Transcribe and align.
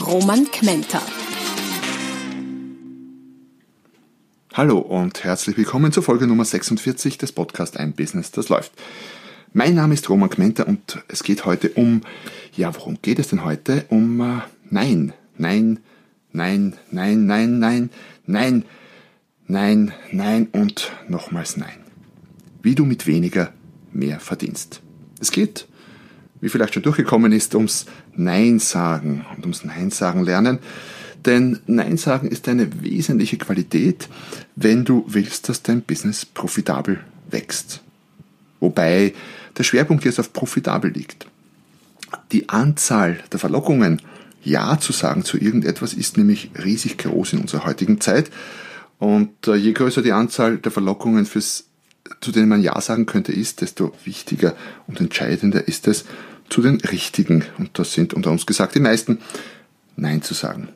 Roman 0.00 0.44
Kmenter. 0.50 1.00
Hallo 4.52 4.78
und 4.78 5.24
herzlich 5.24 5.56
willkommen 5.56 5.90
zur 5.90 6.02
Folge 6.02 6.26
Nummer 6.26 6.44
46 6.44 7.16
des 7.16 7.32
Podcasts 7.32 7.76
Ein 7.76 7.94
Business, 7.94 8.30
das 8.30 8.50
läuft. 8.50 8.72
Mein 9.54 9.74
Name 9.74 9.94
ist 9.94 10.08
Roman 10.10 10.28
Kmenter 10.28 10.68
und 10.68 11.02
es 11.08 11.22
geht 11.22 11.46
heute 11.46 11.70
um, 11.70 12.02
ja, 12.54 12.74
worum 12.74 12.98
geht 13.00 13.18
es 13.18 13.28
denn 13.28 13.42
heute? 13.44 13.86
Um 13.88 14.20
äh, 14.20 14.40
Nein, 14.68 15.14
Nein, 15.38 15.80
Nein, 16.30 16.74
Nein, 16.90 17.26
Nein, 17.26 17.58
Nein, 17.58 17.90
Nein, 18.26 18.64
Nein, 19.46 19.92
Nein 20.12 20.48
und 20.52 20.92
nochmals 21.08 21.56
Nein. 21.56 21.78
Wie 22.62 22.74
du 22.74 22.84
mit 22.84 23.06
weniger 23.06 23.52
mehr 23.92 24.20
verdienst. 24.20 24.82
Es 25.20 25.30
geht, 25.30 25.66
wie 26.42 26.50
vielleicht 26.50 26.74
schon 26.74 26.82
durchgekommen 26.82 27.32
ist, 27.32 27.54
ums 27.54 27.86
Nein 28.18 28.58
sagen 28.58 29.24
und 29.34 29.42
ums 29.42 29.64
Nein 29.64 29.90
sagen 29.90 30.24
lernen. 30.24 30.58
Denn 31.24 31.58
Nein 31.66 31.96
sagen 31.96 32.28
ist 32.28 32.48
eine 32.48 32.82
wesentliche 32.82 33.36
Qualität, 33.36 34.08
wenn 34.54 34.84
du 34.84 35.04
willst, 35.08 35.48
dass 35.48 35.62
dein 35.62 35.82
Business 35.82 36.24
profitabel 36.24 37.00
wächst. 37.30 37.82
Wobei 38.60 39.12
der 39.58 39.64
Schwerpunkt 39.64 40.04
jetzt 40.04 40.20
auf 40.20 40.32
profitabel 40.32 40.90
liegt. 40.90 41.26
Die 42.32 42.48
Anzahl 42.48 43.18
der 43.32 43.38
Verlockungen, 43.38 44.00
Ja 44.42 44.78
zu 44.78 44.92
sagen 44.92 45.24
zu 45.24 45.38
irgendetwas, 45.38 45.94
ist 45.94 46.16
nämlich 46.16 46.50
riesig 46.62 46.98
groß 46.98 47.34
in 47.34 47.40
unserer 47.40 47.64
heutigen 47.64 48.00
Zeit. 48.00 48.30
Und 48.98 49.48
äh, 49.48 49.56
je 49.56 49.72
größer 49.72 50.02
die 50.02 50.12
Anzahl 50.12 50.58
der 50.58 50.72
Verlockungen, 50.72 51.26
fürs, 51.26 51.64
zu 52.20 52.32
denen 52.32 52.48
man 52.48 52.62
Ja 52.62 52.80
sagen 52.80 53.06
könnte, 53.06 53.32
ist, 53.32 53.60
desto 53.60 53.92
wichtiger 54.04 54.54
und 54.86 55.00
entscheidender 55.00 55.66
ist 55.66 55.88
es, 55.88 56.04
zu 56.48 56.62
den 56.62 56.80
richtigen, 56.80 57.44
und 57.58 57.78
das 57.78 57.92
sind 57.92 58.14
unter 58.14 58.30
uns 58.30 58.46
gesagt 58.46 58.74
die 58.74 58.80
meisten, 58.80 59.18
Nein 59.96 60.22
zu 60.22 60.34
sagen. 60.34 60.68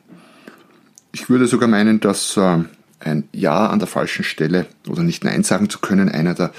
Ich 1.11 1.29
würde 1.29 1.47
sogar 1.47 1.67
meinen, 1.67 1.99
dass 1.99 2.37
äh, 2.37 2.59
ein 2.99 3.27
Ja 3.31 3.67
an 3.67 3.79
der 3.79 3.87
falschen 3.87 4.23
Stelle 4.23 4.65
oder 4.87 5.03
nicht 5.03 5.23
Nein 5.23 5.43
sagen 5.43 5.69
zu 5.69 5.79
können 5.79 6.09
einer 6.09 6.33
der 6.33 6.51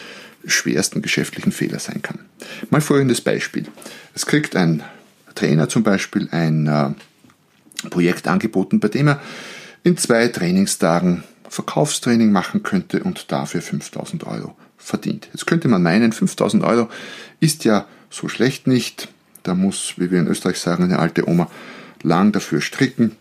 schwersten 0.46 1.02
geschäftlichen 1.02 1.52
Fehler 1.52 1.78
sein 1.78 2.02
kann. 2.02 2.18
Mal 2.70 2.80
folgendes 2.80 3.20
Beispiel. 3.20 3.66
Es 4.14 4.26
kriegt 4.26 4.56
ein 4.56 4.82
Trainer 5.34 5.68
zum 5.68 5.82
Beispiel 5.82 6.28
ein 6.30 6.66
äh, 6.66 6.90
Projekt 7.88 8.28
angeboten, 8.28 8.80
bei 8.80 8.88
dem 8.88 9.08
er 9.08 9.20
in 9.82 9.96
zwei 9.96 10.28
Trainingstagen 10.28 11.24
Verkaufstraining 11.48 12.32
machen 12.32 12.62
könnte 12.62 13.02
und 13.02 13.30
dafür 13.30 13.60
5000 13.60 14.24
Euro 14.24 14.56
verdient. 14.78 15.28
Jetzt 15.32 15.46
könnte 15.46 15.68
man 15.68 15.82
meinen, 15.82 16.12
5000 16.12 16.64
Euro 16.64 16.88
ist 17.40 17.64
ja 17.64 17.86
so 18.12 18.28
schlecht 18.28 18.66
nicht. 18.66 19.08
Da 19.42 19.54
muss, 19.54 19.94
wie 19.96 20.10
wir 20.10 20.20
in 20.20 20.28
Österreich 20.28 20.58
sagen, 20.58 20.84
eine 20.84 20.98
alte 20.98 21.28
Oma 21.28 21.50
lang 22.02 22.32
dafür 22.32 22.60
stricken. 22.60 23.16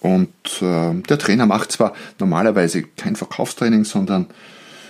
Und 0.00 0.62
äh, 0.62 0.94
der 0.94 1.18
Trainer 1.18 1.46
macht 1.46 1.72
zwar 1.72 1.92
normalerweise 2.18 2.82
kein 2.82 3.16
Verkaufstraining, 3.16 3.84
sondern 3.84 4.26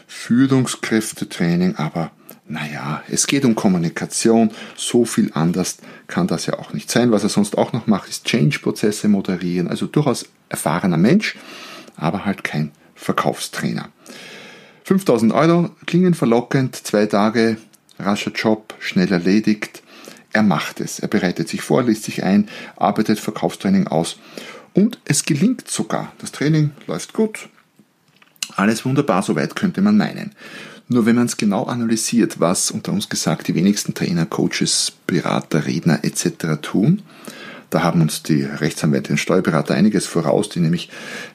Führungskräftetraining, 0.06 1.76
aber 1.76 2.12
naja, 2.46 3.02
es 3.08 3.28
geht 3.28 3.44
um 3.44 3.54
Kommunikation, 3.54 4.50
so 4.76 5.04
viel 5.04 5.30
anders 5.34 5.78
kann 6.08 6.26
das 6.26 6.46
ja 6.46 6.58
auch 6.58 6.72
nicht 6.72 6.90
sein. 6.90 7.12
Was 7.12 7.22
er 7.22 7.28
sonst 7.28 7.56
auch 7.56 7.72
noch 7.72 7.86
macht, 7.86 8.08
ist 8.08 8.24
Change-Prozesse 8.24 9.08
moderieren, 9.08 9.68
also 9.68 9.86
durchaus 9.86 10.26
erfahrener 10.48 10.96
Mensch, 10.96 11.36
aber 11.96 12.24
halt 12.24 12.42
kein 12.42 12.72
Verkaufstrainer. 12.96 13.88
5000 14.84 15.32
Euro 15.32 15.70
klingen 15.86 16.14
verlockend, 16.14 16.74
zwei 16.74 17.06
Tage, 17.06 17.56
rascher 18.00 18.32
Job, 18.32 18.74
schnell 18.80 19.12
erledigt. 19.12 19.82
Er 20.32 20.42
macht 20.42 20.80
es, 20.80 21.00
er 21.00 21.08
bereitet 21.08 21.48
sich 21.48 21.60
vor, 21.60 21.82
liest 21.82 22.04
sich 22.04 22.22
ein, 22.22 22.48
arbeitet 22.76 23.18
Verkaufstraining 23.18 23.88
aus 23.88 24.18
und 24.74 24.98
es 25.04 25.24
gelingt 25.24 25.68
sogar. 25.68 26.12
Das 26.18 26.32
Training 26.32 26.70
läuft 26.86 27.12
gut. 27.12 27.48
Alles 28.56 28.84
wunderbar, 28.84 29.22
soweit 29.22 29.56
könnte 29.56 29.80
man 29.80 29.96
meinen. 29.96 30.32
Nur 30.88 31.06
wenn 31.06 31.16
man 31.16 31.26
es 31.26 31.36
genau 31.36 31.64
analysiert, 31.64 32.40
was 32.40 32.70
unter 32.70 32.92
uns 32.92 33.08
gesagt 33.08 33.46
die 33.46 33.54
wenigsten 33.54 33.94
Trainer, 33.94 34.26
Coaches, 34.26 34.92
Berater, 35.06 35.66
Redner 35.66 36.04
etc. 36.04 36.60
tun, 36.60 37.02
da 37.70 37.82
haben 37.82 38.02
uns 38.02 38.22
die 38.22 38.42
Rechtsanwälte 38.42 39.12
und 39.12 39.18
Steuerberater 39.18 39.74
einiges 39.74 40.06
voraus, 40.06 40.48
die 40.48 40.60
nämlich 40.60 40.90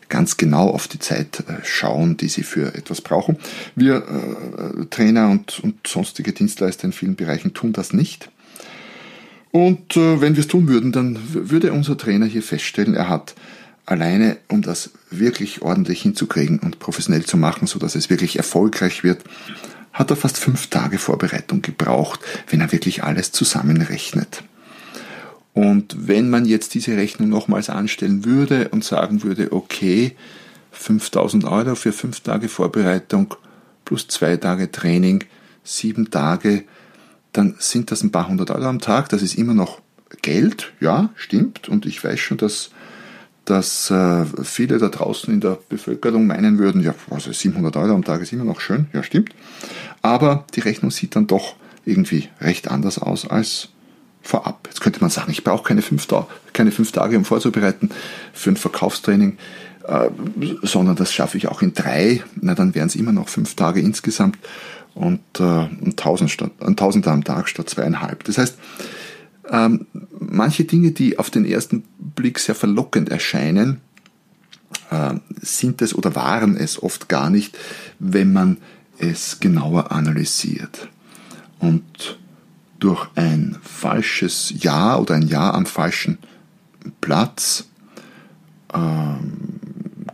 ganz 0.10 0.38
genau 0.38 0.70
auf 0.70 0.88
die 0.88 1.00
Zeit 1.00 1.44
äh, 1.48 1.64
schauen, 1.64 2.18
die 2.18 2.28
sie 2.28 2.44
für 2.44 2.76
etwas 2.76 3.02
brauchen. 3.02 3.38
Wir 3.76 3.98
äh, 3.98 4.86
Trainer 4.90 5.30
und, 5.30 5.60
und 5.62 5.88
sonstige 5.88 6.34
Dienstleister 6.34 6.86
in 6.86 6.94
vielen 6.94 7.16
Bereichen 7.16 7.54
tun 7.54 7.74
das 7.74 7.94
nicht. 7.94 8.30
Und 9.52 9.96
äh, 9.96 10.20
wenn 10.20 10.36
wir 10.36 10.42
es 10.42 10.48
tun 10.48 10.68
würden, 10.68 10.92
dann 10.92 11.18
würde 11.32 11.72
unser 11.72 11.98
Trainer 11.98 12.26
hier 12.26 12.44
feststellen, 12.44 12.94
er 12.94 13.08
hat 13.08 13.34
alleine, 13.86 14.38
um 14.50 14.62
das 14.62 14.92
wirklich 15.12 15.62
ordentlich 15.62 16.02
hinzukriegen 16.02 16.60
und 16.60 16.80
professionell 16.80 17.24
zu 17.24 17.38
machen, 17.38 17.68
so 17.68 17.80
dass 17.80 17.96
es 17.96 18.10
wirklich 18.10 18.38
erfolgreich 18.38 19.04
wird, 19.04 19.24
hat 19.94 20.10
er 20.10 20.18
fast 20.18 20.38
fünf 20.38 20.68
Tage 20.68 20.98
Vorbereitung 20.98 21.62
gebraucht, 21.62 22.20
wenn 22.50 22.60
er 22.60 22.74
wirklich 22.74 23.04
alles 23.04 23.32
zusammenrechnet. 23.32 24.44
Und 25.56 25.96
wenn 26.08 26.30
man 26.30 26.46
jetzt 26.46 26.74
diese 26.74 26.98
Rechnung 26.98 27.30
nochmals 27.30 27.70
anstellen 27.70 28.26
würde 28.26 28.68
und 28.70 28.84
sagen 28.84 29.24
würde, 29.24 29.54
okay, 29.54 30.16
5000 30.74 31.46
Euro 31.46 31.76
für 31.76 31.94
fünf 31.94 32.20
Tage 32.20 32.50
Vorbereitung 32.50 33.34
plus 33.86 34.10
zwei 34.10 34.36
Tage 34.36 34.70
Training, 34.70 35.24
sieben 35.64 36.12
Tage, 36.12 36.66
dann 37.32 37.56
sind 37.58 37.90
das 37.90 38.04
ein 38.04 38.12
paar 38.12 38.28
hundert 38.28 38.52
Euro 38.52 38.66
am 38.66 38.82
Tag. 38.82 39.08
Das 39.10 39.22
ist 39.22 39.38
immer 39.38 39.54
noch 39.54 39.80
Geld, 40.22 40.74
ja, 40.82 41.10
stimmt. 41.16 41.70
Und 41.70 41.86
ich 41.86 42.04
weiß 42.04 42.20
schon, 42.20 42.38
dass, 42.38 42.72
dass 43.46 43.90
äh, 43.90 44.26
viele 44.44 44.78
da 44.78 44.90
draußen 44.90 45.34
in 45.34 45.40
der 45.40 45.58
Bevölkerung 45.70 46.28
meinen 46.28 46.58
würden, 46.58 46.84
ja, 46.84 46.94
also 47.10 47.32
700 47.32 47.78
Euro 47.78 47.94
am 47.94 48.04
Tag 48.04 48.22
ist 48.22 48.34
immer 48.34 48.44
noch 48.44 48.60
schön, 48.60 48.88
ja, 48.92 49.04
stimmt. 49.04 49.34
Aber 50.02 50.46
die 50.54 50.60
Rechnung 50.60 50.92
sieht 50.92 51.16
dann 51.16 51.28
doch 51.28 51.56
irgendwie 51.86 52.28
recht 52.42 52.70
anders 52.70 53.00
aus 53.00 53.26
als 53.26 53.70
vorab. 54.26 54.68
Jetzt 54.68 54.82
könnte 54.82 55.02
man 55.02 55.10
sagen, 55.10 55.32
ich 55.32 55.44
brauche 55.44 55.64
keine 55.64 55.82
fünf, 55.82 56.08
keine 56.52 56.72
fünf 56.72 56.92
Tage, 56.92 57.18
um 57.18 57.26
vorzubereiten 57.26 57.92
für 58.34 58.50
ein 58.50 58.58
Verkaufstraining, 58.58 59.38
äh, 59.88 60.10
sondern 60.64 60.96
das 60.96 61.14
schaffe 61.14 61.38
ich 61.38 61.48
auch 61.48 61.62
in 61.62 61.74
drei. 61.74 62.24
Na, 62.42 62.56
dann 62.56 62.74
wären 62.74 62.88
es 62.88 62.96
immer 62.96 63.12
noch 63.12 63.30
fünf 63.30 63.56
Tage 63.56 63.80
insgesamt 63.80 64.38
und 64.96 65.22
äh, 65.40 65.44
ein, 65.44 65.94
Tausend 65.96 66.32
statt, 66.32 66.52
ein 66.60 66.76
Tausender 66.76 67.12
am 67.12 67.24
Tag 67.24 67.48
statt 67.48 67.70
zweieinhalb. 67.70 68.24
Das 68.24 68.40
heißt, 68.40 68.58
ähm, 69.52 69.86
manche 70.20 70.64
Dinge, 70.64 70.92
die 70.92 71.20
auf 71.20 71.30
den 71.30 71.46
ersten 71.46 71.84
Blick 72.00 72.40
sehr 72.40 72.56
verlockend 72.56 73.10
erscheinen, 73.10 73.80
äh, 74.90 75.14
sind 75.40 75.84
es 75.84 75.94
oder 75.94 76.16
waren 76.16 76.58
es 76.58 76.82
oft 76.82 77.10
gar 77.10 77.30
nicht, 77.30 77.56
wenn 78.00 78.34
man 78.34 78.58
es 78.98 79.40
genauer 79.40 79.92
analysiert. 79.92 80.88
Und 81.60 82.18
durch 82.80 83.08
ein 83.16 83.58
falsches 83.62 84.54
Ja 84.58 84.98
oder 84.98 85.16
ein 85.16 85.28
Ja 85.28 85.54
am 85.54 85.66
falschen 85.66 86.18
Platz 87.02 87.66
ähm, 88.74 89.56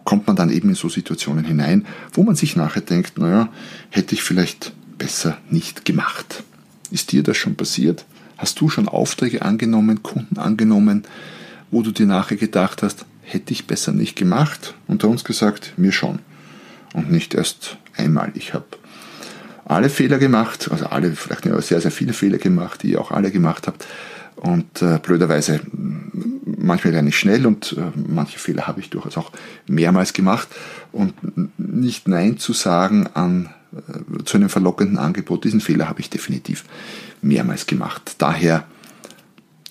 kommt 0.03 0.27
man 0.27 0.35
dann 0.35 0.49
eben 0.49 0.69
in 0.69 0.75
so 0.75 0.89
Situationen 0.89 1.45
hinein, 1.45 1.85
wo 2.13 2.23
man 2.23 2.35
sich 2.35 2.55
nachher 2.55 2.81
denkt, 2.81 3.17
naja, 3.17 3.49
hätte 3.89 4.15
ich 4.15 4.23
vielleicht 4.23 4.73
besser 4.97 5.37
nicht 5.49 5.85
gemacht. 5.85 6.43
Ist 6.91 7.11
dir 7.11 7.23
das 7.23 7.37
schon 7.37 7.55
passiert? 7.55 8.05
Hast 8.37 8.59
du 8.59 8.69
schon 8.69 8.87
Aufträge 8.87 9.41
angenommen, 9.43 10.03
Kunden 10.03 10.37
angenommen, 10.37 11.03
wo 11.69 11.81
du 11.81 11.91
dir 11.91 12.05
nachher 12.05 12.37
gedacht 12.37 12.83
hast, 12.83 13.05
hätte 13.21 13.53
ich 13.53 13.67
besser 13.67 13.93
nicht 13.93 14.15
gemacht? 14.15 14.73
Unter 14.87 15.07
uns 15.07 15.23
gesagt, 15.23 15.73
mir 15.77 15.91
schon. 15.91 16.19
Und 16.93 17.11
nicht 17.11 17.33
erst 17.33 17.77
einmal. 17.95 18.31
Ich 18.35 18.53
habe 18.53 18.65
alle 19.71 19.89
Fehler 19.89 20.17
gemacht, 20.17 20.69
also 20.69 20.87
alle, 20.87 21.13
vielleicht 21.15 21.43
sehr, 21.63 21.79
sehr 21.79 21.91
viele 21.91 22.13
Fehler 22.13 22.37
gemacht, 22.37 22.83
die 22.83 22.91
ihr 22.91 23.01
auch 23.01 23.11
alle 23.11 23.31
gemacht 23.31 23.67
habt. 23.67 23.87
Und 24.35 24.81
äh, 24.81 24.99
blöderweise 25.01 25.61
manchmal 26.43 26.93
lerne 26.93 27.09
ich 27.09 27.17
schnell 27.17 27.45
und 27.45 27.77
äh, 27.77 27.91
manche 27.95 28.39
Fehler 28.39 28.67
habe 28.67 28.81
ich 28.81 28.89
durchaus 28.89 29.17
auch 29.17 29.31
mehrmals 29.67 30.13
gemacht. 30.13 30.49
Und 30.91 31.13
nicht 31.57 32.07
Nein 32.07 32.37
zu 32.37 32.53
sagen 32.53 33.07
an, 33.13 33.49
äh, 33.73 34.23
zu 34.25 34.37
einem 34.37 34.49
verlockenden 34.49 34.97
Angebot, 34.97 35.45
diesen 35.45 35.61
Fehler 35.61 35.87
habe 35.87 36.01
ich 36.01 36.09
definitiv 36.09 36.65
mehrmals 37.21 37.65
gemacht. 37.65 38.15
Daher 38.17 38.65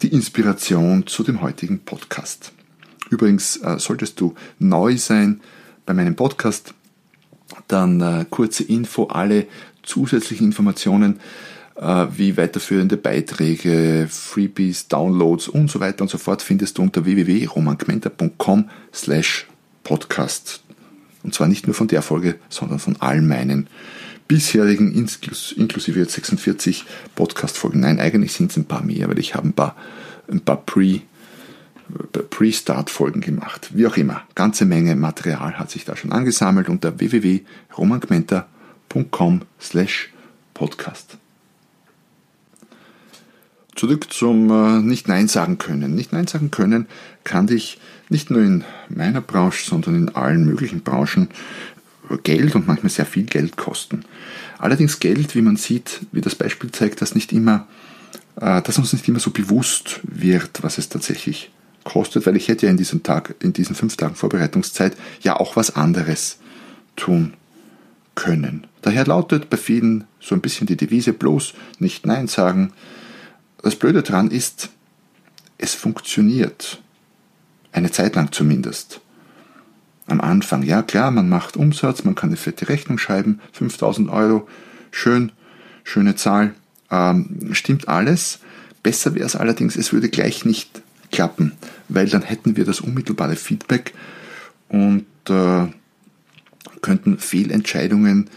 die 0.02 0.08
Inspiration 0.08 1.06
zu 1.06 1.24
dem 1.24 1.42
heutigen 1.42 1.80
Podcast. 1.80 2.52
Übrigens, 3.10 3.58
äh, 3.58 3.78
solltest 3.78 4.20
du 4.20 4.34
neu 4.58 4.96
sein 4.96 5.40
bei 5.84 5.92
meinem 5.92 6.16
Podcast, 6.16 6.74
dann 7.68 8.00
äh, 8.00 8.24
kurze 8.28 8.64
Info, 8.64 9.04
alle 9.04 9.46
zusätzlichen 9.90 10.46
Informationen 10.46 11.20
äh, 11.74 12.06
wie 12.16 12.36
weiterführende 12.36 12.96
Beiträge, 12.96 14.06
Freebies, 14.08 14.88
Downloads 14.88 15.48
und 15.48 15.70
so 15.70 15.80
weiter 15.80 16.02
und 16.02 16.08
so 16.08 16.18
fort 16.18 16.42
findest 16.42 16.78
du 16.78 16.82
unter 16.82 17.04
www.romangmenta.com 17.04 18.70
slash 18.94 19.46
podcast. 19.82 20.62
Und 21.22 21.34
zwar 21.34 21.48
nicht 21.48 21.66
nur 21.66 21.74
von 21.74 21.88
der 21.88 22.02
Folge, 22.02 22.36
sondern 22.48 22.78
von 22.78 22.96
all 23.00 23.20
meinen 23.20 23.66
bisherigen, 24.28 24.92
inklusive 25.56 25.98
jetzt 25.98 26.12
46 26.12 26.84
Podcast-Folgen. 27.16 27.80
Nein, 27.80 27.98
eigentlich 27.98 28.32
sind 28.32 28.52
es 28.52 28.56
ein 28.56 28.64
paar 28.64 28.82
mehr, 28.82 29.08
weil 29.08 29.18
ich 29.18 29.34
habe 29.34 29.48
ein 29.48 29.52
paar, 29.52 29.76
ein 30.30 30.40
paar 30.40 30.58
Pre- 30.64 31.00
Pre-Start-Folgen 32.30 33.20
gemacht. 33.20 33.70
Wie 33.74 33.86
auch 33.86 33.96
immer, 33.96 34.22
ganze 34.36 34.64
Menge 34.64 34.94
Material 34.94 35.58
hat 35.58 35.72
sich 35.72 35.84
da 35.84 35.96
schon 35.96 36.12
angesammelt 36.12 36.68
unter 36.68 37.00
www.romangmenta.com 37.00 38.59
slash 39.60 40.10
podcast. 40.54 41.16
Zurück 43.76 44.12
zum 44.12 44.50
äh, 44.50 44.82
Nicht-Nein 44.82 45.28
sagen 45.28 45.58
können. 45.58 45.94
Nicht-Nein 45.94 46.26
sagen 46.26 46.50
können 46.50 46.86
kann 47.24 47.46
dich 47.46 47.78
nicht 48.08 48.30
nur 48.30 48.42
in 48.42 48.64
meiner 48.88 49.20
Branche, 49.20 49.64
sondern 49.64 49.94
in 49.94 50.14
allen 50.14 50.44
möglichen 50.44 50.82
Branchen 50.82 51.28
Geld 52.24 52.56
und 52.56 52.66
manchmal 52.66 52.90
sehr 52.90 53.06
viel 53.06 53.22
Geld 53.22 53.56
kosten. 53.56 54.04
Allerdings 54.58 54.98
Geld, 54.98 55.36
wie 55.36 55.42
man 55.42 55.56
sieht, 55.56 56.00
wie 56.10 56.20
das 56.20 56.34
Beispiel 56.34 56.72
zeigt, 56.72 57.00
dass 57.00 57.14
nicht 57.14 57.32
immer, 57.32 57.68
äh, 58.40 58.60
dass 58.60 58.78
uns 58.78 58.92
nicht 58.92 59.08
immer 59.08 59.20
so 59.20 59.30
bewusst 59.30 60.00
wird, 60.02 60.62
was 60.62 60.78
es 60.78 60.88
tatsächlich 60.88 61.52
kostet, 61.84 62.26
weil 62.26 62.36
ich 62.36 62.48
hätte 62.48 62.66
ja 62.66 62.72
in 62.72 62.76
diesem 62.76 63.02
Tag, 63.04 63.36
in 63.40 63.52
diesen 63.52 63.76
fünf 63.76 63.96
Tagen 63.96 64.16
Vorbereitungszeit 64.16 64.96
ja 65.22 65.36
auch 65.36 65.56
was 65.56 65.76
anderes 65.76 66.38
tun 66.96 67.34
können. 68.20 68.66
Daher 68.82 69.06
lautet 69.06 69.48
bei 69.48 69.56
vielen 69.56 70.04
so 70.20 70.34
ein 70.34 70.42
bisschen 70.42 70.66
die 70.66 70.76
Devise 70.76 71.14
bloß 71.14 71.54
nicht 71.78 72.04
Nein 72.04 72.28
sagen, 72.28 72.72
das 73.62 73.76
Blöde 73.76 74.02
daran 74.02 74.30
ist, 74.30 74.68
es 75.56 75.74
funktioniert. 75.74 76.82
Eine 77.72 77.90
Zeit 77.90 78.16
lang 78.16 78.30
zumindest. 78.30 79.00
Am 80.06 80.20
Anfang, 80.20 80.62
ja 80.62 80.82
klar, 80.82 81.10
man 81.10 81.30
macht 81.30 81.56
Umsatz, 81.56 82.04
man 82.04 82.14
kann 82.14 82.28
eine 82.28 82.36
fette 82.36 82.68
Rechnung 82.68 82.98
schreiben, 82.98 83.40
5000 83.52 84.10
Euro, 84.10 84.46
schön, 84.90 85.32
schöne 85.82 86.14
Zahl, 86.14 86.54
ähm, 86.90 87.50
stimmt 87.52 87.88
alles. 87.88 88.40
Besser 88.82 89.14
wäre 89.14 89.26
es 89.26 89.36
allerdings, 89.36 89.76
es 89.76 89.94
würde 89.94 90.10
gleich 90.10 90.44
nicht 90.44 90.82
klappen, 91.10 91.52
weil 91.88 92.08
dann 92.08 92.22
hätten 92.22 92.56
wir 92.56 92.66
das 92.66 92.80
unmittelbare 92.80 93.36
Feedback 93.36 93.94
und 94.68 95.06
äh, 95.28 95.68
könnten 96.82 97.18
Fehlentscheidungen 97.18 98.30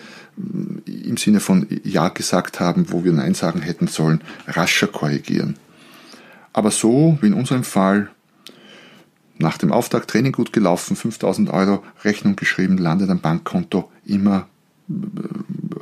im 0.86 1.18
Sinne 1.18 1.40
von 1.40 1.68
Ja 1.84 2.10
gesagt 2.10 2.60
haben, 2.60 2.92
wo 2.92 3.04
wir 3.04 3.12
Nein 3.12 3.36
sagen 3.36 3.62
hätten 3.62 3.88
sollen, 3.88 4.22
rascher 4.48 4.88
korrigieren. 4.88 5.57
Aber 6.54 6.72
so, 6.72 7.18
wie 7.22 7.28
in 7.28 7.34
unserem 7.34 7.63
Fall, 7.63 8.10
nach 9.38 9.57
dem 9.57 9.72
Auftakt 9.72 10.10
Training 10.10 10.31
gut 10.31 10.54
gelaufen, 10.54 10.95
5000 10.95 11.50
Euro 11.50 11.84
Rechnung 12.04 12.36
geschrieben, 12.36 12.78
landet 12.78 13.10
am 13.10 13.19
Bankkonto, 13.19 13.92
immer 14.06 14.48
äh, 14.89 14.94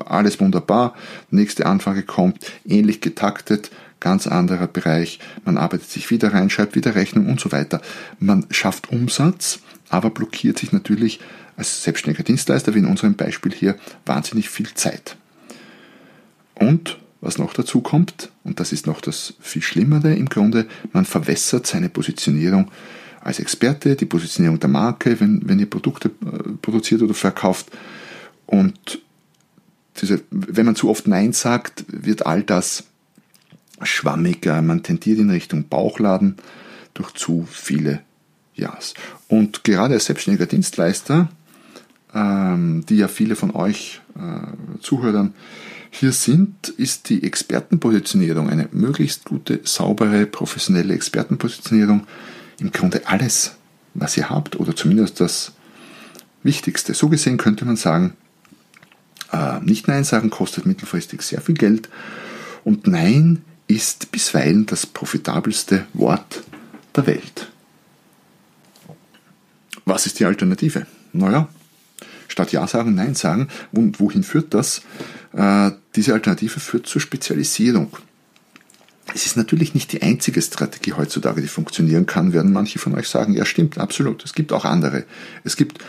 alles 0.05 0.39
wunderbar, 0.39 0.95
nächste 1.29 1.65
Anfrage 1.65 2.03
kommt, 2.03 2.51
ähnlich 2.65 3.01
getaktet, 3.01 3.71
ganz 3.99 4.27
anderer 4.27 4.67
Bereich, 4.67 5.19
man 5.45 5.57
arbeitet 5.57 5.89
sich 5.89 6.09
wieder 6.09 6.33
rein, 6.33 6.49
schreibt 6.49 6.75
wieder 6.75 6.95
Rechnung 6.95 7.27
und 7.27 7.39
so 7.39 7.51
weiter. 7.51 7.81
Man 8.19 8.45
schafft 8.49 8.91
Umsatz, 8.91 9.59
aber 9.91 10.09
blockiert 10.09 10.57
sich 10.57 10.71
natürlich 10.71 11.19
als 11.57 11.83
selbstständiger 11.83 12.23
Dienstleister, 12.23 12.73
wie 12.73 12.79
in 12.79 12.85
unserem 12.85 13.15
Beispiel 13.15 13.51
hier, 13.51 13.75
wahnsinnig 14.05 14.49
viel 14.49 14.73
Zeit. 14.73 15.17
Und 16.55 16.97
was 17.19 17.37
noch 17.37 17.53
dazu 17.53 17.81
kommt, 17.81 18.31
und 18.43 18.59
das 18.59 18.71
ist 18.71 18.87
noch 18.87 19.01
das 19.01 19.35
viel 19.41 19.61
Schlimmere 19.61 20.15
im 20.15 20.29
Grunde, 20.29 20.65
man 20.93 21.05
verwässert 21.05 21.67
seine 21.67 21.89
Positionierung 21.89 22.71
als 23.19 23.39
Experte, 23.39 23.95
die 23.95 24.05
Positionierung 24.05 24.59
der 24.59 24.69
Marke, 24.69 25.19
wenn, 25.19 25.41
wenn 25.47 25.59
ihr 25.59 25.69
Produkte 25.69 26.09
äh, 26.09 26.53
produziert 26.61 27.01
oder 27.01 27.13
verkauft. 27.13 27.67
Und 28.47 29.01
diese, 29.97 30.21
wenn 30.31 30.65
man 30.65 30.75
zu 30.75 30.89
oft 30.89 31.05
Nein 31.07 31.33
sagt, 31.33 31.83
wird 31.89 32.25
all 32.25 32.43
das 32.43 32.85
schwammiger, 33.83 34.61
man 34.61 34.83
tendiert 34.83 35.19
in 35.19 35.29
Richtung 35.29 35.67
Bauchladen 35.67 36.37
durch 36.93 37.13
zu 37.13 37.45
viele 37.51 38.01
Ja's. 38.55 38.93
Und 39.27 39.63
gerade 39.63 39.95
als 39.95 40.05
selbstständiger 40.05 40.45
Dienstleister 40.45 41.29
ähm, 42.13 42.85
die 42.87 42.97
ja 42.97 43.07
viele 43.07 43.35
von 43.35 43.55
euch 43.55 44.01
äh, 44.15 44.79
Zuhörern 44.81 45.33
hier 45.89 46.11
sind, 46.11 46.69
ist 46.69 47.09
die 47.09 47.23
Expertenpositionierung, 47.23 48.49
eine 48.49 48.67
möglichst 48.71 49.25
gute, 49.25 49.61
saubere, 49.63 50.25
professionelle 50.25 50.93
Expertenpositionierung 50.93 52.07
im 52.59 52.71
Grunde 52.71 53.07
alles, 53.07 53.55
was 53.93 54.15
ihr 54.17 54.29
habt 54.29 54.59
oder 54.59 54.75
zumindest 54.75 55.19
das 55.19 55.53
Wichtigste. 56.43 56.93
So 56.93 57.09
gesehen 57.09 57.37
könnte 57.37 57.65
man 57.65 57.75
sagen, 57.75 58.15
äh, 59.31 59.59
nicht 59.61 59.87
Nein 59.87 60.03
sagen 60.03 60.29
kostet 60.29 60.65
mittelfristig 60.65 61.21
sehr 61.21 61.41
viel 61.41 61.55
Geld 61.55 61.89
und 62.63 62.87
Nein 62.87 63.43
ist 63.67 64.11
bisweilen 64.11 64.65
das 64.65 64.85
profitabelste 64.85 65.85
Wort 65.93 66.43
der 66.95 67.07
Welt. 67.07 67.50
Was 69.85 70.05
ist 70.05 70.19
die 70.19 70.25
Alternative? 70.25 70.85
Naja, 71.13 71.49
statt 72.27 72.51
Ja 72.51 72.67
sagen, 72.67 72.95
Nein 72.95 73.15
sagen. 73.15 73.47
Und 73.71 73.99
wohin 73.99 74.23
führt 74.23 74.53
das? 74.53 74.81
Äh, 75.33 75.71
diese 75.95 76.13
Alternative 76.13 76.59
führt 76.59 76.87
zur 76.87 77.01
Spezialisierung. 77.01 77.97
Es 79.13 79.25
ist 79.25 79.35
natürlich 79.35 79.73
nicht 79.73 79.91
die 79.91 80.01
einzige 80.01 80.41
Strategie 80.41 80.93
heutzutage, 80.93 81.41
die 81.41 81.47
funktionieren 81.47 82.05
kann, 82.05 82.33
werden 82.33 82.53
manche 82.53 82.79
von 82.79 82.95
euch 82.95 83.09
sagen, 83.09 83.33
ja 83.33 83.45
stimmt, 83.45 83.77
absolut. 83.77 84.23
Es 84.23 84.33
gibt 84.33 84.53
auch 84.53 84.63
andere. 84.63 85.03
Es 85.43 85.57
gibt, 85.57 85.79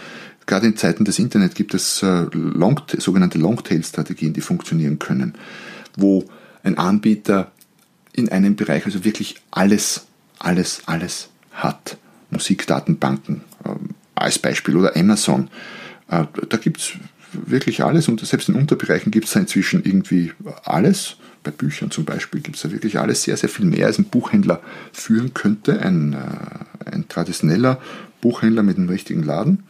gerade 0.46 0.66
in 0.66 0.76
Zeiten 0.76 1.04
des 1.04 1.18
Internet 1.18 1.54
gibt 1.54 1.74
es 1.74 2.02
äh, 2.02 2.26
Long, 2.32 2.80
sogenannte 2.98 3.38
Longtail-Strategien, 3.38 4.32
die 4.32 4.40
funktionieren 4.40 4.98
können, 4.98 5.34
wo 5.96 6.24
ein 6.64 6.78
Anbieter 6.78 7.52
in 8.12 8.28
einem 8.28 8.56
Bereich 8.56 8.86
also 8.86 9.04
wirklich 9.04 9.36
alles, 9.50 10.06
alles, 10.38 10.82
alles 10.86 11.28
hat. 11.52 11.96
Musikdatenbanken 12.30 13.42
als 14.14 14.38
Beispiel 14.38 14.76
oder 14.76 14.96
Amazon 14.96 15.48
äh, 16.12 16.26
da 16.48 16.56
gibt 16.58 16.78
es 16.78 16.92
wirklich 17.32 17.82
alles 17.82 18.08
und 18.08 18.24
selbst 18.24 18.48
in 18.48 18.54
Unterbereichen 18.54 19.10
gibt 19.10 19.26
es 19.26 19.34
inzwischen 19.34 19.82
irgendwie 19.84 20.32
alles. 20.64 21.16
Bei 21.42 21.50
Büchern 21.50 21.90
zum 21.90 22.04
Beispiel 22.04 22.40
gibt 22.40 22.56
es 22.56 22.62
da 22.62 22.70
wirklich 22.70 22.98
alles, 22.98 23.24
sehr, 23.24 23.36
sehr 23.36 23.48
viel 23.48 23.64
mehr, 23.64 23.86
als 23.86 23.98
ein 23.98 24.04
Buchhändler 24.04 24.60
führen 24.92 25.34
könnte, 25.34 25.80
ein, 25.80 26.12
äh, 26.12 26.90
ein 26.90 27.08
traditioneller 27.08 27.80
Buchhändler 28.20 28.62
mit 28.62 28.76
einem 28.76 28.88
richtigen 28.88 29.22
Laden. 29.22 29.64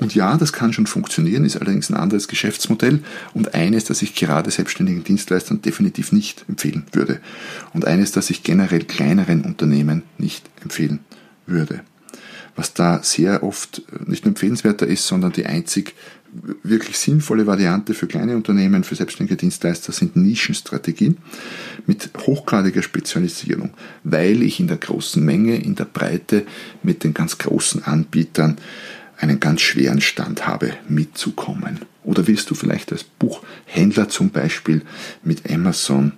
Und 0.00 0.14
ja, 0.14 0.36
das 0.36 0.52
kann 0.52 0.72
schon 0.72 0.86
funktionieren, 0.86 1.44
ist 1.44 1.56
allerdings 1.56 1.90
ein 1.90 1.96
anderes 1.96 2.26
Geschäftsmodell 2.26 3.00
und 3.32 3.54
eines, 3.54 3.84
das 3.84 4.02
ich 4.02 4.14
gerade 4.14 4.50
selbstständigen 4.50 5.04
Dienstleistern 5.04 5.62
definitiv 5.62 6.10
nicht 6.10 6.44
empfehlen 6.48 6.84
würde. 6.92 7.20
Und 7.72 7.84
eines, 7.86 8.10
das 8.12 8.30
ich 8.30 8.42
generell 8.42 8.84
kleineren 8.84 9.42
Unternehmen 9.42 10.02
nicht 10.18 10.44
empfehlen 10.62 11.00
würde 11.46 11.82
was 12.56 12.74
da 12.74 13.02
sehr 13.02 13.42
oft 13.42 13.82
nicht 14.06 14.24
nur 14.24 14.30
empfehlenswerter 14.30 14.86
ist, 14.86 15.06
sondern 15.06 15.32
die 15.32 15.46
einzig 15.46 15.94
wirklich 16.62 16.98
sinnvolle 16.98 17.46
Variante 17.46 17.94
für 17.94 18.06
kleine 18.06 18.36
Unternehmen, 18.36 18.84
für 18.84 18.96
selbstständige 18.96 19.36
Dienstleister 19.36 19.92
sind 19.92 20.16
Nischenstrategien 20.16 21.18
mit 21.86 22.10
hochgradiger 22.26 22.82
Spezialisierung, 22.82 23.70
weil 24.02 24.42
ich 24.42 24.58
in 24.58 24.66
der 24.66 24.78
großen 24.78 25.24
Menge, 25.24 25.56
in 25.56 25.76
der 25.76 25.84
Breite 25.84 26.44
mit 26.82 27.04
den 27.04 27.14
ganz 27.14 27.38
großen 27.38 27.84
Anbietern 27.84 28.58
einen 29.16 29.38
ganz 29.38 29.60
schweren 29.60 30.00
Stand 30.00 30.46
habe, 30.46 30.72
mitzukommen. 30.88 31.80
Oder 32.02 32.26
willst 32.26 32.50
du 32.50 32.54
vielleicht 32.54 32.90
als 32.90 33.04
Buchhändler 33.04 34.08
zum 34.08 34.30
Beispiel 34.30 34.82
mit 35.22 35.48
Amazon 35.50 36.12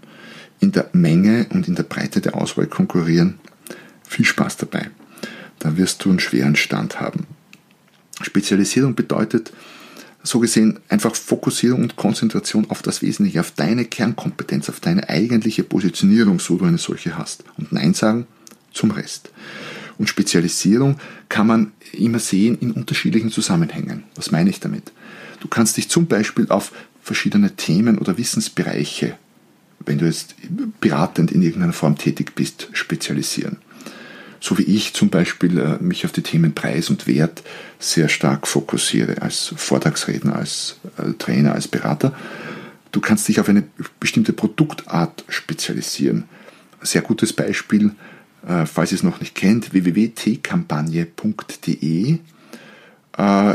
in 0.60 0.72
der 0.72 0.88
Menge 0.92 1.46
und 1.50 1.68
in 1.68 1.74
der 1.74 1.82
Breite 1.82 2.22
der 2.22 2.34
Auswahl 2.34 2.66
konkurrieren? 2.66 3.38
Viel 4.08 4.24
Spaß 4.24 4.56
dabei 4.56 4.90
da 5.66 5.76
wirst 5.76 6.04
du 6.04 6.10
einen 6.10 6.20
schweren 6.20 6.56
Stand 6.56 7.00
haben. 7.00 7.26
Spezialisierung 8.22 8.94
bedeutet, 8.94 9.52
so 10.22 10.40
gesehen, 10.40 10.80
einfach 10.88 11.14
Fokussierung 11.14 11.82
und 11.82 11.96
Konzentration 11.96 12.68
auf 12.70 12.82
das 12.82 13.02
Wesentliche, 13.02 13.40
auf 13.40 13.52
deine 13.52 13.84
Kernkompetenz, 13.84 14.68
auf 14.68 14.80
deine 14.80 15.08
eigentliche 15.08 15.62
Positionierung, 15.62 16.40
so 16.40 16.56
du 16.56 16.64
eine 16.64 16.78
solche 16.78 17.16
hast. 17.16 17.44
Und 17.58 17.72
Nein 17.72 17.94
sagen 17.94 18.26
zum 18.72 18.90
Rest. 18.90 19.30
Und 19.98 20.08
Spezialisierung 20.08 20.96
kann 21.28 21.46
man 21.46 21.72
immer 21.92 22.18
sehen 22.18 22.58
in 22.60 22.72
unterschiedlichen 22.72 23.30
Zusammenhängen. 23.30 24.04
Was 24.14 24.30
meine 24.30 24.50
ich 24.50 24.60
damit? 24.60 24.92
Du 25.40 25.48
kannst 25.48 25.76
dich 25.76 25.88
zum 25.88 26.06
Beispiel 26.06 26.46
auf 26.48 26.72
verschiedene 27.02 27.54
Themen 27.54 27.98
oder 27.98 28.18
Wissensbereiche 28.18 29.16
wenn 29.86 29.98
du 29.98 30.06
jetzt 30.06 30.34
beratend 30.80 31.30
in 31.30 31.42
irgendeiner 31.42 31.72
Form 31.72 31.96
tätig 31.96 32.34
bist, 32.34 32.68
spezialisieren. 32.72 33.58
So 34.46 34.56
wie 34.58 34.62
ich 34.62 34.94
zum 34.94 35.10
Beispiel 35.10 35.58
äh, 35.58 35.82
mich 35.82 36.04
auf 36.04 36.12
die 36.12 36.22
Themen 36.22 36.54
Preis 36.54 36.88
und 36.88 37.08
Wert 37.08 37.42
sehr 37.80 38.08
stark 38.08 38.46
fokussiere, 38.46 39.20
als 39.20 39.52
Vortragsredner, 39.56 40.36
als 40.36 40.76
äh, 40.98 41.14
Trainer, 41.18 41.54
als 41.54 41.66
Berater. 41.66 42.14
Du 42.92 43.00
kannst 43.00 43.26
dich 43.26 43.40
auf 43.40 43.48
eine 43.48 43.64
bestimmte 43.98 44.32
Produktart 44.32 45.24
spezialisieren. 45.26 46.26
Sehr 46.80 47.02
gutes 47.02 47.32
Beispiel, 47.32 47.90
äh, 48.46 48.66
falls 48.66 48.92
ihr 48.92 48.98
es 48.98 49.02
noch 49.02 49.18
nicht 49.18 49.34
kennt, 49.34 49.72
www.tkampagne.de 49.72 52.18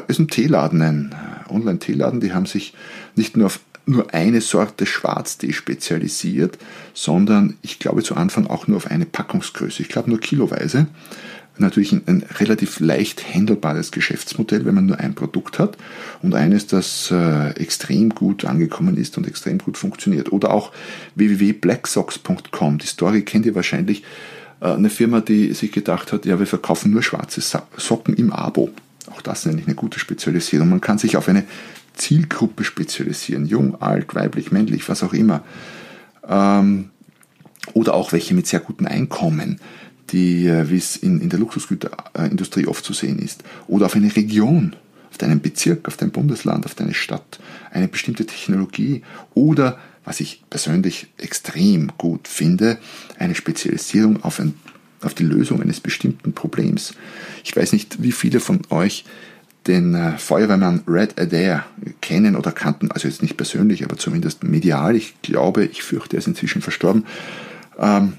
ist 0.07 0.17
ein 0.17 0.27
Teeladen, 0.27 0.81
ein 0.81 1.13
Online-Teeladen, 1.47 2.19
die 2.19 2.33
haben 2.33 2.47
sich 2.47 2.73
nicht 3.15 3.37
nur 3.37 3.45
auf 3.45 3.59
nur 3.85 4.13
eine 4.13 4.41
Sorte 4.41 4.85
Schwarztee 4.85 5.53
spezialisiert, 5.53 6.57
sondern 6.93 7.57
ich 7.61 7.79
glaube 7.79 8.03
zu 8.03 8.15
Anfang 8.15 8.47
auch 8.47 8.67
nur 8.67 8.77
auf 8.77 8.87
eine 8.89 9.05
Packungsgröße. 9.05 9.81
Ich 9.81 9.89
glaube 9.89 10.09
nur 10.09 10.19
kiloweise. 10.19 10.87
Natürlich 11.57 11.91
ein, 11.91 12.25
relativ 12.39 12.79
leicht 12.79 13.35
handelbares 13.35 13.91
Geschäftsmodell, 13.91 14.65
wenn 14.65 14.75
man 14.75 14.85
nur 14.85 14.99
ein 14.99 15.15
Produkt 15.15 15.59
hat 15.59 15.77
und 16.21 16.33
eines, 16.33 16.65
das 16.65 17.11
äh, 17.11 17.49
extrem 17.51 18.09
gut 18.09 18.45
angekommen 18.45 18.97
ist 18.97 19.17
und 19.17 19.27
extrem 19.27 19.57
gut 19.57 19.77
funktioniert. 19.77 20.31
Oder 20.31 20.51
auch 20.51 20.71
www.blacksocks.com. 21.15 22.77
Die 22.79 22.87
Story 22.87 23.23
kennt 23.23 23.45
ihr 23.45 23.53
wahrscheinlich. 23.53 24.03
Äh, 24.61 24.67
eine 24.67 24.89
Firma, 24.89 25.19
die 25.19 25.53
sich 25.53 25.71
gedacht 25.71 26.13
hat, 26.13 26.25
ja, 26.25 26.39
wir 26.39 26.47
verkaufen 26.47 26.91
nur 26.91 27.03
schwarze 27.03 27.41
Socken 27.77 28.15
im 28.15 28.31
Abo. 28.31 28.71
Auch 29.11 29.21
das 29.21 29.45
nenne 29.45 29.59
ich 29.59 29.67
eine 29.67 29.75
gute 29.75 29.99
Spezialisierung. 29.99 30.69
Man 30.69 30.81
kann 30.81 30.99
sich 30.99 31.17
auf 31.17 31.27
eine 31.27 31.43
Zielgruppe 31.93 32.63
spezialisieren, 32.63 33.45
jung, 33.45 33.81
alt, 33.81 34.15
weiblich, 34.15 34.51
männlich, 34.51 34.87
was 34.89 35.03
auch 35.03 35.13
immer. 35.13 35.43
Ähm, 36.27 36.89
oder 37.73 37.93
auch 37.93 38.11
welche 38.11 38.33
mit 38.33 38.47
sehr 38.47 38.59
gutem 38.59 38.87
Einkommen, 38.87 39.59
die, 40.09 40.47
äh, 40.47 40.69
wie 40.69 40.77
es 40.77 40.97
in, 40.97 41.21
in 41.21 41.29
der 41.29 41.39
Luxusgüterindustrie 41.39 42.67
oft 42.67 42.83
zu 42.83 42.93
sehen 42.93 43.19
ist. 43.19 43.43
Oder 43.67 43.85
auf 43.85 43.95
eine 43.95 44.15
Region, 44.15 44.75
auf 45.09 45.17
deinen 45.17 45.41
Bezirk, 45.41 45.87
auf 45.87 45.97
dein 45.97 46.11
Bundesland, 46.11 46.65
auf 46.65 46.75
deine 46.75 46.93
Stadt, 46.93 47.39
eine 47.71 47.87
bestimmte 47.87 48.25
Technologie 48.25 49.03
oder, 49.33 49.79
was 50.03 50.19
ich 50.19 50.43
persönlich 50.49 51.07
extrem 51.17 51.91
gut 51.97 52.27
finde, 52.27 52.77
eine 53.19 53.35
Spezialisierung 53.35 54.23
auf, 54.23 54.39
ein, 54.39 54.55
auf 55.01 55.13
die 55.13 55.23
Lösung 55.23 55.61
eines 55.61 55.79
bestimmten 55.79 56.33
Problems. 56.33 56.93
Ich 57.43 57.55
weiß 57.55 57.73
nicht, 57.73 58.01
wie 58.01 58.11
viele 58.11 58.39
von 58.39 58.61
euch 58.69 59.05
den 59.67 59.93
äh, 59.93 60.17
Feuerwehrmann 60.17 60.81
Red 60.87 61.19
Adair 61.19 61.65
kennen 62.01 62.35
oder 62.35 62.51
kannten, 62.51 62.91
also 62.91 63.07
jetzt 63.07 63.21
nicht 63.21 63.37
persönlich, 63.37 63.83
aber 63.83 63.97
zumindest 63.97 64.43
medial, 64.43 64.95
ich 64.95 65.21
glaube, 65.21 65.65
ich 65.65 65.83
fürchte, 65.83 66.15
er 66.15 66.19
ist 66.19 66.27
inzwischen 66.27 66.61
verstorben, 66.61 67.05
ähm, 67.77 68.13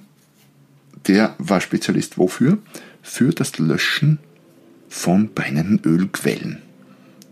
der 1.08 1.34
war 1.38 1.61
Spezialist 1.61 2.16
wofür? 2.16 2.58
Für 3.02 3.30
das 3.32 3.58
Löschen 3.58 4.18
von 4.88 5.30
brennenden 5.34 5.80
Ölquellen. 5.84 6.58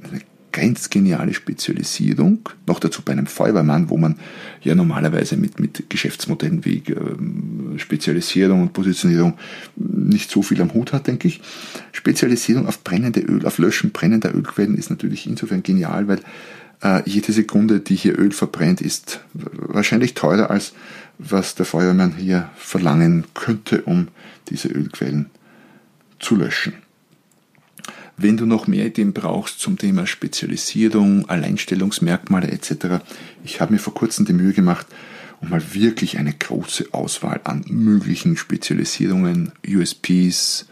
Eine 0.03 0.23
ganz 0.53 0.91
geniale 0.91 1.35
Spezialisierung, 1.35 2.49
noch 2.67 2.81
dazu 2.81 3.03
bei 3.03 3.13
einem 3.13 3.27
Feuerwehrmann, 3.27 3.91
wo 3.91 3.97
man 3.97 4.17
ja 4.63 4.75
normalerweise 4.75 5.37
mit, 5.37 5.61
mit 5.61 5.89
Geschäftsmodellen 5.89 6.65
wie 6.65 6.79
äh, 6.79 7.17
Spezialisierung 7.81 8.63
und 8.63 8.73
Positionierung 8.73 9.39
nicht 9.77 10.31
so 10.31 10.43
viel 10.43 10.61
am 10.63 10.73
Hut 10.75 10.93
hat, 10.93 11.07
denke 11.07 11.29
ich. 11.29 11.41
Spezialisierung 11.93 12.67
auf 12.67 12.85
brennende 12.85 13.21
Öl, 13.21 13.47
auf 13.47 13.59
Löschen 13.59 13.91
brennender 13.91 14.35
Ölquellen 14.35 14.77
ist 14.77 14.91
natürlich 14.91 15.27
insofern 15.27 15.63
genial, 15.63 16.09
weil 16.09 16.21
äh, 16.83 17.03
jede 17.09 17.33
Sekunde, 17.33 17.81
die 17.81 17.97
hier 17.97 18.19
Öl 18.19 18.33
verbrennt, 18.33 18.81
ist 18.81 19.21
wahrscheinlich 19.35 20.15
teurer 20.15 20.51
als 20.51 20.73
was 21.19 21.55
der 21.55 21.67
Feuerwehrmann 21.67 22.15
hier 22.17 22.49
verlangen 22.57 23.25
könnte, 23.35 23.83
um 23.83 24.09
diese 24.49 24.69
Ölquellen 24.69 25.27
zu 26.19 26.35
löschen. 26.35 26.75
Wenn 28.17 28.37
du 28.37 28.47
noch 28.47 28.67
mehr 28.67 28.87
Ideen 28.87 29.13
brauchst 29.13 29.61
zum 29.61 29.79
Thema 29.79 30.07
Spezialisierung, 30.07 31.29
Alleinstellungsmerkmale 31.29 32.51
etc., 32.51 33.03
ich 33.45 33.61
habe 33.61 33.73
mir 33.73 33.79
vor 33.79 33.95
kurzem 33.95 34.27
die 34.27 34.33
Mühe 34.33 34.53
gemacht 34.53 34.87
und 35.41 35.51
mal 35.51 35.75
wirklich 35.75 36.19
eine 36.19 36.33
große 36.33 36.89
Auswahl 36.93 37.41
an 37.45 37.65
möglichen 37.69 38.37
Spezialisierungen, 38.37 39.53
USPs, 39.67 40.67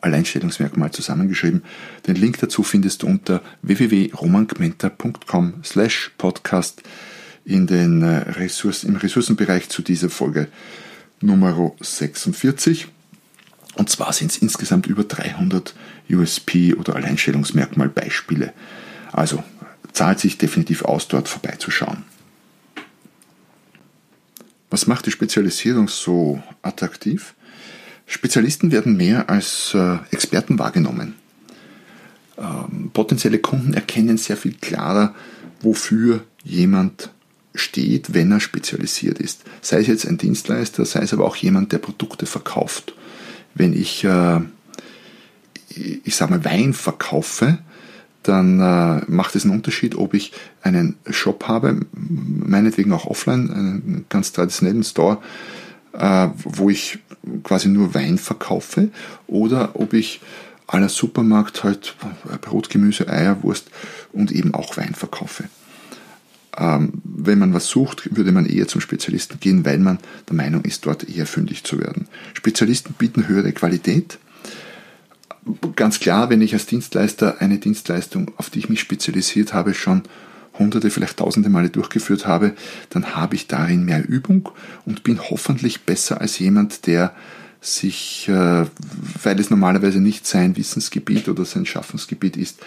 Alleinstellungsmerkmal 0.00 0.90
zusammengeschrieben. 0.90 1.62
Den 2.06 2.16
Link 2.16 2.38
dazu 2.38 2.62
findest 2.62 3.02
du 3.02 3.06
unter 3.06 3.42
www.romangmenta.com 3.62 5.54
slash 5.64 6.12
podcast 6.18 6.82
in 7.44 7.66
den 7.66 8.02
äh, 8.02 8.30
Ressourcen, 8.32 8.90
im 8.90 8.96
Ressourcenbereich 8.96 9.68
zu 9.68 9.82
dieser 9.82 10.10
Folge 10.10 10.48
Nummer 11.20 11.72
46. 11.80 12.88
Und 13.74 13.90
zwar 13.90 14.12
sind 14.12 14.30
es 14.30 14.38
insgesamt 14.38 14.86
über 14.86 15.04
300 15.04 15.74
USP 16.10 16.74
oder 16.74 16.96
Alleinstellungsmerkmal-Beispiele. 16.96 18.52
Also 19.12 19.42
zahlt 19.92 20.20
sich 20.20 20.38
definitiv 20.38 20.84
aus, 20.84 21.08
dort 21.08 21.28
vorbeizuschauen. 21.28 22.04
Was 24.74 24.88
macht 24.88 25.06
die 25.06 25.12
Spezialisierung 25.12 25.86
so 25.86 26.42
attraktiv? 26.62 27.34
Spezialisten 28.06 28.72
werden 28.72 28.96
mehr 28.96 29.30
als 29.30 29.72
äh, 29.72 29.98
Experten 30.10 30.58
wahrgenommen. 30.58 31.14
Ähm, 32.36 32.90
potenzielle 32.92 33.38
Kunden 33.38 33.74
erkennen 33.74 34.18
sehr 34.18 34.36
viel 34.36 34.54
klarer, 34.60 35.14
wofür 35.60 36.24
jemand 36.42 37.10
steht, 37.54 38.14
wenn 38.14 38.32
er 38.32 38.40
spezialisiert 38.40 39.20
ist. 39.20 39.44
Sei 39.60 39.78
es 39.78 39.86
jetzt 39.86 40.08
ein 40.08 40.18
Dienstleister, 40.18 40.84
sei 40.84 41.02
es 41.02 41.12
aber 41.12 41.24
auch 41.24 41.36
jemand, 41.36 41.70
der 41.70 41.78
Produkte 41.78 42.26
verkauft 42.26 42.94
wenn 43.54 43.72
ich, 43.72 44.04
äh, 44.04 44.40
ich 45.68 46.16
sage 46.16 46.32
mal, 46.32 46.44
Wein 46.44 46.72
verkaufe, 46.72 47.58
dann 48.24 48.58
äh, 48.58 49.02
macht 49.06 49.36
es 49.36 49.44
einen 49.44 49.54
Unterschied, 49.54 49.96
ob 49.96 50.14
ich 50.14 50.32
einen 50.62 50.96
Shop 51.10 51.46
habe, 51.46 51.80
meinetwegen 51.92 52.92
auch 52.92 53.06
offline, 53.06 53.50
einen 53.50 54.06
ganz 54.08 54.32
traditionellen 54.32 54.82
Store, 54.82 55.18
äh, 55.92 56.28
wo 56.42 56.70
ich 56.70 56.98
quasi 57.42 57.68
nur 57.68 57.94
Wein 57.94 58.18
verkaufe, 58.18 58.88
oder 59.26 59.70
ob 59.74 59.92
ich 59.92 60.20
aller 60.66 60.88
Supermarkt 60.88 61.62
halt 61.62 61.94
Brot, 62.40 62.70
Gemüse, 62.70 63.08
Eier, 63.08 63.42
Wurst 63.42 63.70
und 64.12 64.32
eben 64.32 64.54
auch 64.54 64.76
Wein 64.76 64.94
verkaufe. 64.94 65.44
Ähm, 66.56 66.92
wenn 67.04 67.38
man 67.38 67.52
was 67.52 67.66
sucht, 67.66 68.16
würde 68.16 68.32
man 68.32 68.46
eher 68.46 68.68
zum 68.68 68.80
Spezialisten 68.80 69.40
gehen, 69.40 69.64
weil 69.64 69.78
man 69.78 69.98
der 70.28 70.36
Meinung 70.36 70.62
ist, 70.62 70.86
dort 70.86 71.08
eher 71.08 71.26
fündig 71.26 71.64
zu 71.64 71.78
werden. 71.78 72.06
Spezialisten 72.32 72.94
bieten 72.94 73.28
höhere 73.28 73.52
Qualität. 73.52 74.18
Ganz 75.76 76.00
klar, 76.00 76.30
wenn 76.30 76.40
ich 76.40 76.54
als 76.54 76.66
Dienstleister 76.66 77.40
eine 77.40 77.58
Dienstleistung, 77.58 78.32
auf 78.36 78.50
die 78.50 78.60
ich 78.60 78.68
mich 78.68 78.80
spezialisiert 78.80 79.52
habe, 79.52 79.74
schon 79.74 80.02
hunderte, 80.58 80.90
vielleicht 80.90 81.18
tausende 81.18 81.50
Male 81.50 81.68
durchgeführt 81.68 82.26
habe, 82.26 82.52
dann 82.90 83.14
habe 83.14 83.34
ich 83.34 83.46
darin 83.46 83.84
mehr 83.84 84.08
Übung 84.08 84.48
und 84.86 85.02
bin 85.02 85.20
hoffentlich 85.20 85.82
besser 85.82 86.20
als 86.20 86.38
jemand, 86.38 86.86
der 86.86 87.14
sich, 87.60 88.28
äh, 88.28 88.66
weil 89.22 89.40
es 89.40 89.50
normalerweise 89.50 90.00
nicht 90.00 90.26
sein 90.26 90.56
Wissensgebiet 90.56 91.28
oder 91.28 91.44
sein 91.44 91.66
Schaffensgebiet 91.66 92.36
ist, 92.36 92.60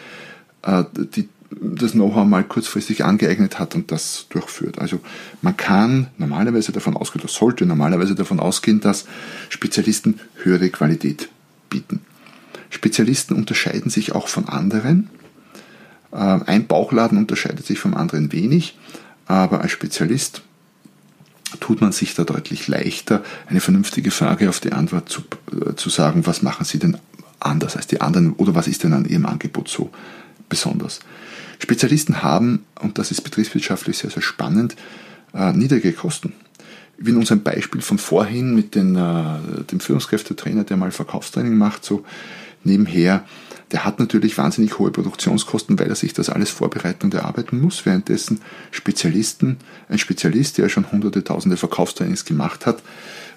äh, 0.63 0.83
die 0.93 1.29
das 1.49 1.93
Know-how 1.93 2.25
mal 2.27 2.43
kurzfristig 2.43 3.05
angeeignet 3.05 3.57
hat 3.57 3.73
und 3.75 3.91
das 3.91 4.25
durchführt. 4.29 4.79
Also 4.79 4.99
man 5.41 5.55
kann 5.55 6.07
normalerweise 6.17 6.73
davon 6.73 6.97
ausgehen, 6.97 7.23
oder 7.23 7.31
sollte 7.31 7.65
normalerweise 7.65 8.15
davon 8.15 8.39
ausgehen, 8.39 8.81
dass 8.81 9.05
Spezialisten 9.49 10.19
höhere 10.43 10.69
Qualität 10.69 11.29
bieten. 11.69 12.01
Spezialisten 12.69 13.35
unterscheiden 13.35 13.89
sich 13.89 14.13
auch 14.13 14.27
von 14.27 14.47
anderen. 14.47 15.09
Äh, 16.11 16.17
ein 16.17 16.67
Bauchladen 16.67 17.17
unterscheidet 17.17 17.65
sich 17.65 17.79
vom 17.79 17.93
anderen 17.93 18.31
wenig, 18.31 18.77
aber 19.25 19.61
als 19.61 19.71
Spezialist 19.71 20.41
tut 21.59 21.81
man 21.81 21.91
sich 21.91 22.13
da 22.13 22.23
deutlich 22.23 22.67
leichter, 22.67 23.23
eine 23.47 23.61
vernünftige 23.61 24.11
Frage 24.11 24.49
auf 24.49 24.59
die 24.59 24.73
Antwort 24.73 25.09
zu, 25.09 25.21
äh, 25.51 25.75
zu 25.75 25.89
sagen, 25.89 26.25
was 26.25 26.41
machen 26.41 26.65
Sie 26.65 26.79
denn 26.79 26.97
anders 27.39 27.75
als 27.75 27.87
die 27.87 28.01
anderen 28.01 28.33
oder 28.33 28.55
was 28.55 28.67
ist 28.67 28.83
denn 28.83 28.93
an 28.93 29.05
Ihrem 29.05 29.25
Angebot 29.25 29.69
so 29.69 29.91
besonders. 30.49 30.99
Spezialisten 31.59 32.21
haben, 32.23 32.65
und 32.79 32.97
das 32.97 33.11
ist 33.11 33.21
betriebswirtschaftlich 33.21 33.97
sehr, 33.97 34.09
sehr 34.09 34.21
spannend, 34.21 34.75
äh, 35.33 35.51
niedrige 35.53 35.93
Kosten. 35.93 36.33
Wie 36.97 37.11
in 37.11 37.17
unserem 37.17 37.43
Beispiel 37.43 37.81
von 37.81 37.97
vorhin 37.97 38.55
mit 38.55 38.75
den, 38.75 38.95
äh, 38.95 39.63
dem 39.71 39.79
Führungskräftetrainer, 39.79 40.63
der 40.63 40.77
mal 40.77 40.91
Verkaufstraining 40.91 41.55
macht, 41.55 41.83
so 41.85 42.03
nebenher, 42.67 43.23
der 43.71 43.83
hat 43.83 43.99
natürlich 43.99 44.37
wahnsinnig 44.37 44.79
hohe 44.79 44.91
Produktionskosten, 44.91 45.77
weil 45.77 45.89
er 45.89 45.95
sich 45.95 46.13
das 46.13 46.29
alles 46.29 46.49
vorbereiten 46.49 47.07
und 47.07 47.13
erarbeiten 47.13 47.59
muss, 47.59 47.85
währenddessen 47.85 48.39
Spezialisten, 48.71 49.57
ein 49.89 49.97
Spezialist, 49.97 50.57
der 50.57 50.69
schon 50.69 50.91
hunderte, 50.91 51.23
tausende 51.23 51.57
Verkaufstrainings 51.57 52.23
gemacht 52.23 52.65
hat, 52.65 52.81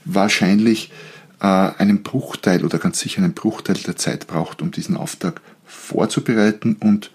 wahrscheinlich 0.04 0.92
äh, 1.40 1.46
einen 1.46 2.02
Bruchteil 2.02 2.64
oder 2.64 2.78
ganz 2.78 3.00
sicher 3.00 3.22
einen 3.22 3.32
Bruchteil 3.32 3.76
der 3.76 3.96
Zeit 3.96 4.26
braucht, 4.28 4.62
um 4.62 4.70
diesen 4.70 4.96
Auftrag 4.96 5.40
vorzubereiten 5.64 6.76
und 6.78 7.10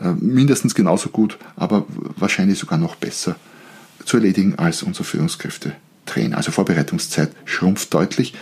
äh, 0.00 0.12
mindestens 0.12 0.74
genauso 0.74 1.10
gut, 1.10 1.38
aber 1.56 1.84
wahrscheinlich 2.16 2.58
sogar 2.58 2.78
noch 2.78 2.96
besser 2.96 3.36
zu 4.04 4.16
erledigen 4.16 4.54
als 4.56 4.82
unser 4.82 5.04
Führungskräftetrainer. 5.04 6.36
Also 6.36 6.52
Vorbereitungszeit 6.52 7.32
schrumpft 7.44 7.92
deutlich. 7.92 8.34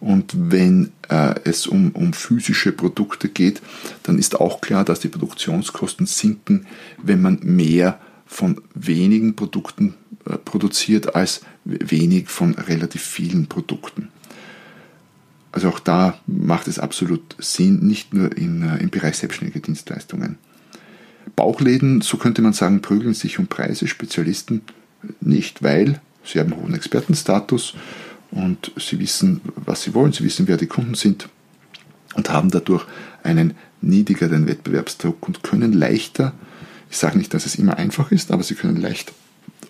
Und 0.00 0.34
wenn 0.36 0.92
äh, 1.08 1.34
es 1.44 1.66
um, 1.66 1.90
um 1.92 2.12
physische 2.12 2.72
Produkte 2.72 3.28
geht, 3.28 3.62
dann 4.02 4.18
ist 4.18 4.40
auch 4.40 4.60
klar, 4.60 4.84
dass 4.84 5.00
die 5.00 5.08
Produktionskosten 5.08 6.06
sinken, 6.06 6.66
wenn 7.02 7.22
man 7.22 7.40
mehr 7.42 7.98
von 8.26 8.60
wenigen 8.74 9.36
Produkten 9.36 9.94
äh, 10.26 10.36
produziert 10.36 11.14
als 11.14 11.40
wenig 11.64 12.28
von 12.28 12.54
relativ 12.54 13.02
vielen 13.02 13.46
Produkten. 13.46 14.08
Also 15.52 15.68
auch 15.68 15.78
da 15.78 16.20
macht 16.26 16.68
es 16.68 16.78
absolut 16.78 17.34
Sinn, 17.38 17.86
nicht 17.86 18.12
nur 18.12 18.36
in, 18.36 18.62
äh, 18.62 18.76
im 18.76 18.90
Bereich 18.90 19.16
selbstständiger 19.16 19.60
Dienstleistungen. 19.60 20.36
Bauchläden, 21.34 22.02
so 22.02 22.18
könnte 22.18 22.42
man 22.42 22.52
sagen, 22.52 22.82
prügeln 22.82 23.14
sich 23.14 23.38
um 23.38 23.46
Preise, 23.46 23.88
Spezialisten 23.88 24.62
nicht, 25.20 25.62
weil 25.62 26.00
sie 26.24 26.40
haben 26.40 26.54
hohen 26.54 26.74
Expertenstatus 26.74 27.74
und 28.30 28.72
sie 28.76 28.98
wissen, 28.98 29.40
was 29.56 29.82
sie 29.82 29.94
wollen, 29.94 30.12
sie 30.12 30.24
wissen, 30.24 30.48
wer 30.48 30.56
die 30.56 30.66
Kunden 30.66 30.94
sind 30.94 31.28
und 32.14 32.30
haben 32.30 32.50
dadurch 32.50 32.84
einen 33.22 33.54
niedrigeren 33.80 34.46
Wettbewerbsdruck 34.46 35.26
und 35.26 35.42
können 35.42 35.72
leichter, 35.72 36.32
ich 36.90 36.98
sage 36.98 37.18
nicht, 37.18 37.34
dass 37.34 37.46
es 37.46 37.56
immer 37.56 37.76
einfach 37.76 38.10
ist, 38.10 38.30
aber 38.30 38.42
sie 38.42 38.54
können 38.54 38.76
leicht 38.76 39.12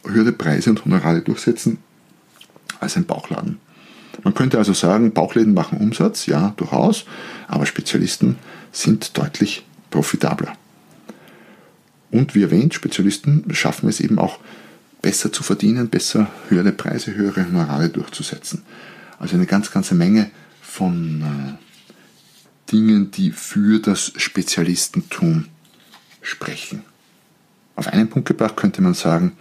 höhere 0.04 0.32
Preise 0.32 0.70
und 0.70 0.84
Honorare 0.84 1.22
durchsetzen 1.22 1.78
als 2.80 2.96
ein 2.96 3.06
Bauchladen. 3.06 3.58
Man 4.22 4.34
könnte 4.34 4.58
also 4.58 4.72
sagen, 4.72 5.12
Bauchläden 5.12 5.54
machen 5.54 5.78
Umsatz, 5.78 6.26
ja, 6.26 6.54
durchaus, 6.56 7.04
aber 7.48 7.66
Spezialisten 7.66 8.36
sind 8.72 9.16
deutlich 9.18 9.64
profitabler. 9.90 10.52
Und 12.10 12.34
wie 12.34 12.42
erwähnt, 12.42 12.75
Spezialisten 12.75 13.44
schaffen 13.52 13.88
es 13.88 14.00
eben 14.00 14.18
auch 14.18 14.38
besser 15.06 15.32
zu 15.32 15.44
verdienen, 15.44 15.88
besser 15.88 16.28
höhere 16.48 16.72
Preise, 16.72 17.14
höhere 17.14 17.46
Honorare 17.46 17.90
durchzusetzen. 17.90 18.64
Also 19.20 19.36
eine 19.36 19.46
ganz, 19.46 19.70
ganze 19.70 19.94
Menge 19.94 20.32
von 20.60 21.22
äh, 21.22 22.72
Dingen, 22.72 23.12
die 23.12 23.30
für 23.30 23.78
das 23.78 24.14
Spezialistentum 24.16 25.46
sprechen. 26.22 26.82
Auf 27.76 27.86
einen 27.86 28.08
Punkt 28.08 28.26
gebracht 28.26 28.56
könnte 28.56 28.82
man 28.82 28.94
sagen, 28.94 29.36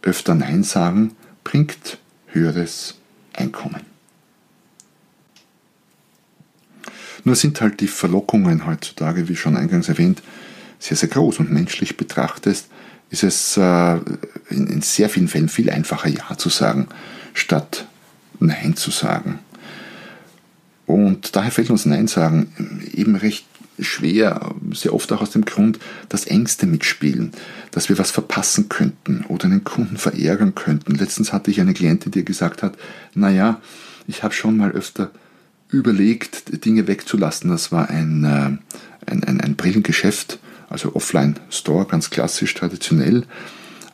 öfter 0.00 0.34
Nein 0.34 0.62
sagen 0.62 1.14
bringt 1.44 1.98
höheres 2.28 2.94
Einkommen. 3.34 3.82
Nur 7.24 7.36
sind 7.36 7.60
halt 7.60 7.82
die 7.82 7.86
Verlockungen 7.86 8.64
heutzutage, 8.64 9.28
wie 9.28 9.36
schon 9.36 9.58
eingangs 9.58 9.90
erwähnt, 9.90 10.22
sehr, 10.78 10.96
sehr 10.96 11.10
groß 11.10 11.38
und 11.38 11.52
menschlich 11.52 11.98
betrachtet 11.98 12.64
ist 13.10 13.24
es 13.24 13.56
äh, 13.56 13.96
in, 14.50 14.66
in 14.66 14.82
sehr 14.82 15.08
vielen 15.08 15.28
Fällen 15.28 15.48
viel 15.48 15.70
einfacher 15.70 16.08
Ja 16.08 16.36
zu 16.38 16.48
sagen, 16.48 16.88
statt 17.34 17.86
Nein 18.38 18.76
zu 18.76 18.90
sagen. 18.90 19.40
Und 20.86 21.36
daher 21.36 21.52
fällt 21.52 21.70
uns 21.70 21.86
Nein 21.86 22.08
sagen 22.08 22.82
eben 22.94 23.14
recht 23.14 23.46
schwer, 23.78 24.54
sehr 24.72 24.94
oft 24.94 25.12
auch 25.12 25.22
aus 25.22 25.30
dem 25.30 25.44
Grund, 25.44 25.78
dass 26.08 26.26
Ängste 26.26 26.66
mitspielen, 26.66 27.32
dass 27.70 27.88
wir 27.88 27.98
was 27.98 28.10
verpassen 28.10 28.68
könnten 28.68 29.24
oder 29.28 29.46
einen 29.46 29.64
Kunden 29.64 29.96
verärgern 29.96 30.54
könnten. 30.54 30.94
Letztens 30.94 31.32
hatte 31.32 31.50
ich 31.50 31.60
eine 31.60 31.74
Klientin, 31.74 32.12
die 32.12 32.24
gesagt 32.24 32.62
hat, 32.62 32.76
naja, 33.14 33.60
ich 34.06 34.22
habe 34.22 34.34
schon 34.34 34.56
mal 34.56 34.72
öfter 34.72 35.10
überlegt, 35.68 36.64
Dinge 36.64 36.86
wegzulassen. 36.88 37.50
Das 37.50 37.70
war 37.70 37.88
ein, 37.88 38.24
äh, 38.24 39.10
ein, 39.10 39.24
ein, 39.24 39.40
ein 39.40 39.56
Brillengeschäft, 39.56 40.38
also 40.70 40.94
Offline-Store, 40.94 41.84
ganz 41.84 42.08
klassisch, 42.08 42.54
traditionell. 42.54 43.24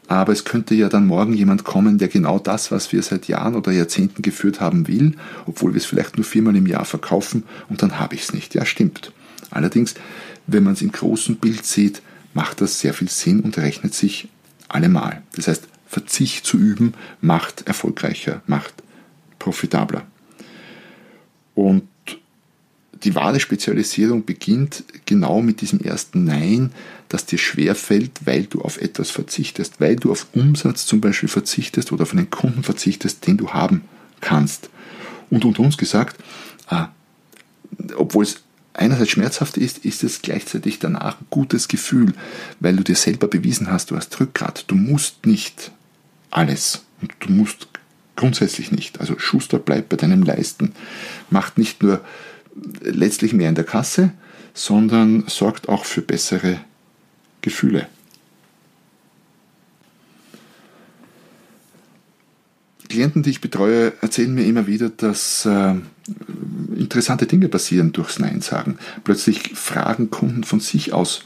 Aber 0.06 0.33
es 0.33 0.45
könnte 0.45 0.76
ja 0.76 0.88
dann 0.88 1.09
morgen 1.09 1.33
jemand 1.33 1.64
kommen, 1.64 1.99
der 1.99 2.06
genau 2.06 2.38
das, 2.38 2.71
was 2.71 2.92
wir 2.92 3.02
seit 3.02 3.26
Jahren 3.26 3.56
oder 3.56 3.73
Jahrzehnten 3.73 4.23
geführt 4.23 4.61
haben, 4.61 4.87
will, 4.87 5.16
obwohl 5.47 5.73
wir 5.73 5.78
es 5.78 5.87
vielleicht 5.87 6.16
nur 6.16 6.25
viermal 6.25 6.54
im 6.54 6.66
Jahr 6.66 6.85
verkaufen 6.85 7.42
und 7.68 7.83
dann 7.83 7.99
habe 7.99 8.14
ich 8.14 8.23
es 8.23 8.33
nicht. 8.33 8.54
Ja, 8.54 8.64
stimmt. 8.64 9.11
Allerdings, 9.50 9.95
wenn 10.47 10.62
man 10.62 10.75
es 10.75 10.83
im 10.83 10.92
großen 10.92 11.37
Bild 11.37 11.66
sieht, 11.66 12.02
macht 12.35 12.61
das 12.61 12.78
sehr 12.78 12.95
viel 12.95 13.08
Sinn 13.08 13.41
und 13.41 13.58
rechnet 13.58 13.95
sich 13.95 14.28
allemal. 14.69 15.23
Das 15.34 15.49
heißt, 15.49 15.67
Verzicht 15.89 16.47
zu 16.47 16.56
üben 16.58 16.95
macht 17.21 17.67
erfolgreicher, 17.67 18.43
macht 18.47 18.75
profitabler. 19.39 20.02
Und 21.54 21.89
die 23.06 23.14
wahre 23.14 23.38
Spezialisierung 23.38 24.25
beginnt 24.25 24.82
genau 25.06 25.40
mit 25.40 25.60
diesem 25.60 25.80
ersten 25.80 26.25
Nein, 26.25 26.73
das 27.08 27.25
dir 27.25 27.38
schwerfällt, 27.38 28.26
weil 28.26 28.45
du 28.45 28.62
auf 28.62 28.80
etwas 28.82 29.12
verzichtest, 29.12 29.80
weil 29.80 29.95
du 29.95 30.10
auf 30.10 30.26
Umsatz 30.32 30.86
zum 30.86 31.00
Beispiel 31.00 31.28
verzichtest 31.28 31.92
oder 31.92 32.02
auf 32.02 32.12
einen 32.12 32.30
Kunden 32.30 32.64
verzichtest, 32.64 33.25
den 33.28 33.36
du 33.36 33.50
haben 33.50 33.82
kannst. 34.21 34.71
Und 35.30 35.45
unter 35.45 35.62
uns 35.62 35.76
gesagt, 35.76 36.16
ah, 36.66 36.88
obwohl 37.97 38.25
es 38.25 38.42
einerseits 38.75 39.10
schmerzhaft 39.10 39.56
ist, 39.56 39.78
ist 39.78 40.02
es 40.02 40.21
gleichzeitig 40.21 40.80
danach 40.80 41.21
ein 41.21 41.26
gutes 41.30 41.69
Gefühl, 41.69 42.12
weil 42.58 42.75
du 42.75 42.82
dir 42.82 42.97
selber 42.97 43.28
bewiesen 43.28 43.71
hast, 43.71 43.92
du 43.92 43.97
hast 43.97 44.19
Rückgrat. 44.19 44.64
Du 44.66 44.75
musst 44.75 45.26
nicht 45.26 45.71
alles 46.32 46.82
und 47.00 47.12
du 47.21 47.30
musst 47.30 47.69
grundsätzlich 48.16 48.73
nicht. 48.73 48.99
Also 48.99 49.16
Schuster 49.16 49.60
bleibt 49.60 49.90
bei 49.90 49.97
deinem 49.97 50.25
Leisten. 50.25 50.73
Macht 51.30 51.56
nicht 51.56 51.84
nur 51.84 52.00
letztlich 52.80 53.32
mehr 53.32 53.49
in 53.49 53.54
der 53.54 53.64
Kasse, 53.64 54.12
sondern 54.54 55.25
sorgt 55.26 55.69
auch 55.69 55.84
für 55.84 56.02
bessere 56.02 56.60
Gefühle. 57.42 57.88
Klienten, 62.88 63.23
die 63.23 63.30
ich 63.30 63.40
betreue, 63.40 63.92
erzählen 64.00 64.32
mir 64.32 64.47
immer 64.47 64.66
wieder, 64.66 64.88
dass 64.88 65.45
äh, 65.45 65.75
interessante 66.76 67.26
Dinge 67.26 67.49
passieren 67.49 67.92
durchs 67.92 68.19
Nein 68.19 68.40
sagen. 68.40 68.78
Plötzlich 69.04 69.50
fragen 69.54 70.10
Kunden 70.10 70.45
von 70.45 70.60
sich 70.60 70.92
aus 70.92 71.25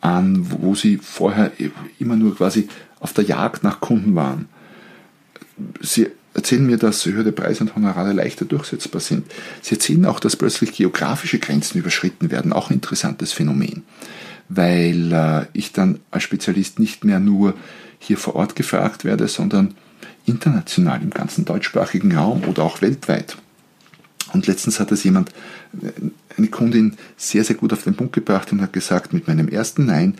an, 0.00 0.46
wo 0.50 0.74
sie 0.74 0.98
vorher 0.98 1.52
immer 1.98 2.16
nur 2.16 2.36
quasi 2.36 2.68
auf 3.00 3.12
der 3.12 3.24
Jagd 3.24 3.64
nach 3.64 3.80
Kunden 3.80 4.14
waren. 4.14 4.48
Sie 5.80 6.08
erzählen 6.34 6.66
mir, 6.66 6.78
dass 6.78 7.04
höhere 7.04 7.32
Preise 7.32 7.64
und 7.64 7.74
Honorare 7.74 8.12
leichter 8.12 8.44
durchsetzbar 8.44 9.00
sind. 9.00 9.30
Sie 9.60 9.74
erzählen 9.74 10.06
auch, 10.06 10.20
dass 10.20 10.36
plötzlich 10.36 10.72
geografische 10.72 11.38
Grenzen 11.38 11.78
überschritten 11.78 12.30
werden, 12.30 12.52
auch 12.52 12.70
ein 12.70 12.74
interessantes 12.74 13.32
Phänomen, 13.32 13.82
weil 14.48 15.12
äh, 15.12 15.46
ich 15.52 15.72
dann 15.72 16.00
als 16.10 16.22
Spezialist 16.22 16.78
nicht 16.78 17.04
mehr 17.04 17.20
nur 17.20 17.54
hier 17.98 18.16
vor 18.16 18.34
Ort 18.34 18.56
gefragt 18.56 19.04
werde, 19.04 19.28
sondern 19.28 19.74
international 20.26 21.02
im 21.02 21.10
ganzen 21.10 21.44
deutschsprachigen 21.44 22.16
Raum 22.16 22.44
oder 22.44 22.62
auch 22.62 22.82
weltweit. 22.82 23.36
Und 24.32 24.46
letztens 24.46 24.80
hat 24.80 24.90
es 24.92 25.04
jemand, 25.04 25.30
eine 26.36 26.48
Kundin, 26.48 26.96
sehr, 27.16 27.44
sehr 27.44 27.56
gut 27.56 27.72
auf 27.72 27.84
den 27.84 27.94
Punkt 27.94 28.14
gebracht 28.14 28.50
und 28.52 28.62
hat 28.62 28.72
gesagt, 28.72 29.12
mit 29.12 29.28
meinem 29.28 29.48
ersten 29.48 29.86
Nein 29.86 30.14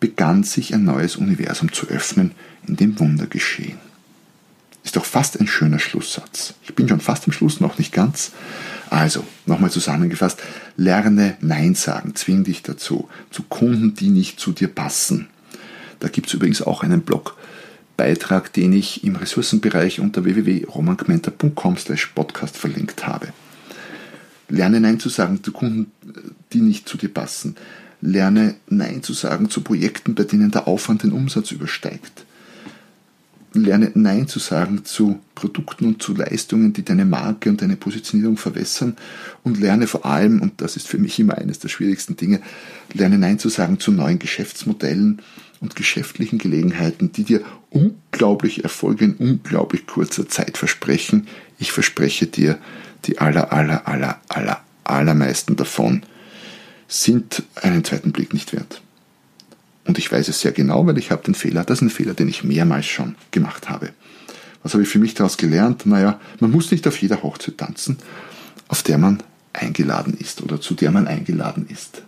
begann 0.00 0.42
sich 0.42 0.74
ein 0.74 0.84
neues 0.84 1.16
Universum 1.16 1.72
zu 1.72 1.86
öffnen, 1.88 2.32
in 2.66 2.76
dem 2.76 2.98
Wunder 2.98 3.26
geschehen. 3.26 3.78
Ist 4.88 4.96
doch 4.96 5.04
fast 5.04 5.38
ein 5.38 5.46
schöner 5.46 5.78
Schlusssatz. 5.78 6.54
Ich 6.62 6.74
bin 6.74 6.88
schon 6.88 7.00
fast 7.00 7.26
am 7.26 7.32
Schluss, 7.32 7.60
noch 7.60 7.76
nicht 7.76 7.92
ganz. 7.92 8.32
Also, 8.88 9.22
nochmal 9.44 9.70
zusammengefasst, 9.70 10.40
lerne 10.78 11.36
Nein 11.42 11.74
sagen, 11.74 12.14
zwing 12.14 12.42
dich 12.42 12.62
dazu, 12.62 13.06
zu 13.30 13.42
Kunden, 13.42 13.92
die 13.92 14.08
nicht 14.08 14.40
zu 14.40 14.52
dir 14.52 14.68
passen. 14.68 15.28
Da 16.00 16.08
gibt 16.08 16.28
es 16.28 16.32
übrigens 16.32 16.62
auch 16.62 16.82
einen 16.82 17.02
Blogbeitrag, 17.02 18.50
den 18.54 18.72
ich 18.72 19.04
im 19.04 19.16
Ressourcenbereich 19.16 20.00
unter 20.00 20.24
www.romangmenta.com 20.24 21.76
podcast 22.14 22.56
verlinkt 22.56 23.06
habe. 23.06 23.34
Lerne 24.48 24.80
Nein 24.80 25.00
zu 25.00 25.10
sagen 25.10 25.44
zu 25.44 25.52
Kunden, 25.52 25.92
die 26.54 26.62
nicht 26.62 26.88
zu 26.88 26.96
dir 26.96 27.12
passen. 27.12 27.56
Lerne 28.00 28.54
Nein 28.70 29.02
zu 29.02 29.12
sagen 29.12 29.50
zu 29.50 29.60
Projekten, 29.60 30.14
bei 30.14 30.24
denen 30.24 30.50
der 30.50 30.66
Aufwand 30.66 31.02
den 31.02 31.12
Umsatz 31.12 31.50
übersteigt. 31.50 32.24
Lerne 33.54 33.90
Nein 33.94 34.28
zu 34.28 34.38
sagen 34.38 34.84
zu 34.84 35.20
Produkten 35.34 35.86
und 35.86 36.02
zu 36.02 36.14
Leistungen, 36.14 36.72
die 36.72 36.84
deine 36.84 37.04
Marke 37.04 37.48
und 37.48 37.62
deine 37.62 37.76
Positionierung 37.76 38.36
verwässern. 38.36 38.96
Und 39.42 39.58
lerne 39.58 39.86
vor 39.86 40.04
allem, 40.04 40.40
und 40.40 40.60
das 40.60 40.76
ist 40.76 40.88
für 40.88 40.98
mich 40.98 41.18
immer 41.18 41.38
eines 41.38 41.58
der 41.58 41.68
schwierigsten 41.68 42.16
Dinge, 42.16 42.40
lerne 42.92 43.18
Nein 43.18 43.38
zu 43.38 43.48
sagen 43.48 43.80
zu 43.80 43.90
neuen 43.90 44.18
Geschäftsmodellen 44.18 45.22
und 45.60 45.76
geschäftlichen 45.76 46.38
Gelegenheiten, 46.38 47.12
die 47.12 47.24
dir 47.24 47.42
unglaublich 47.70 48.64
Erfolge 48.64 49.06
in 49.06 49.14
unglaublich 49.14 49.86
kurzer 49.86 50.28
Zeit 50.28 50.58
versprechen. 50.58 51.26
Ich 51.58 51.72
verspreche 51.72 52.26
dir, 52.26 52.58
die 53.06 53.18
aller, 53.18 53.52
aller, 53.52 53.88
aller, 53.88 54.20
aller, 54.28 54.60
allermeisten 54.84 55.56
davon 55.56 56.02
sind 56.86 57.42
einen 57.54 57.84
zweiten 57.84 58.12
Blick 58.12 58.32
nicht 58.32 58.52
wert. 58.52 58.82
Und 59.88 59.96
ich 59.96 60.12
weiß 60.12 60.28
es 60.28 60.40
sehr 60.40 60.52
genau, 60.52 60.86
weil 60.86 60.98
ich 60.98 61.10
habe 61.10 61.24
den 61.24 61.34
Fehler, 61.34 61.64
das 61.64 61.78
ist 61.78 61.82
ein 61.82 61.90
Fehler, 61.90 62.12
den 62.12 62.28
ich 62.28 62.44
mehrmals 62.44 62.84
schon 62.84 63.16
gemacht 63.30 63.70
habe. 63.70 63.88
Was 64.62 64.74
habe 64.74 64.82
ich 64.82 64.88
für 64.90 64.98
mich 64.98 65.14
daraus 65.14 65.38
gelernt? 65.38 65.86
Naja, 65.86 66.20
man 66.40 66.50
muss 66.50 66.70
nicht 66.70 66.86
auf 66.86 67.00
jeder 67.00 67.22
Hochzeit 67.22 67.56
tanzen, 67.56 67.96
auf 68.68 68.82
der 68.82 68.98
man 68.98 69.22
eingeladen 69.54 70.12
ist 70.12 70.42
oder 70.42 70.60
zu 70.60 70.74
der 70.74 70.90
man 70.90 71.08
eingeladen 71.08 71.66
ist. 71.70 72.02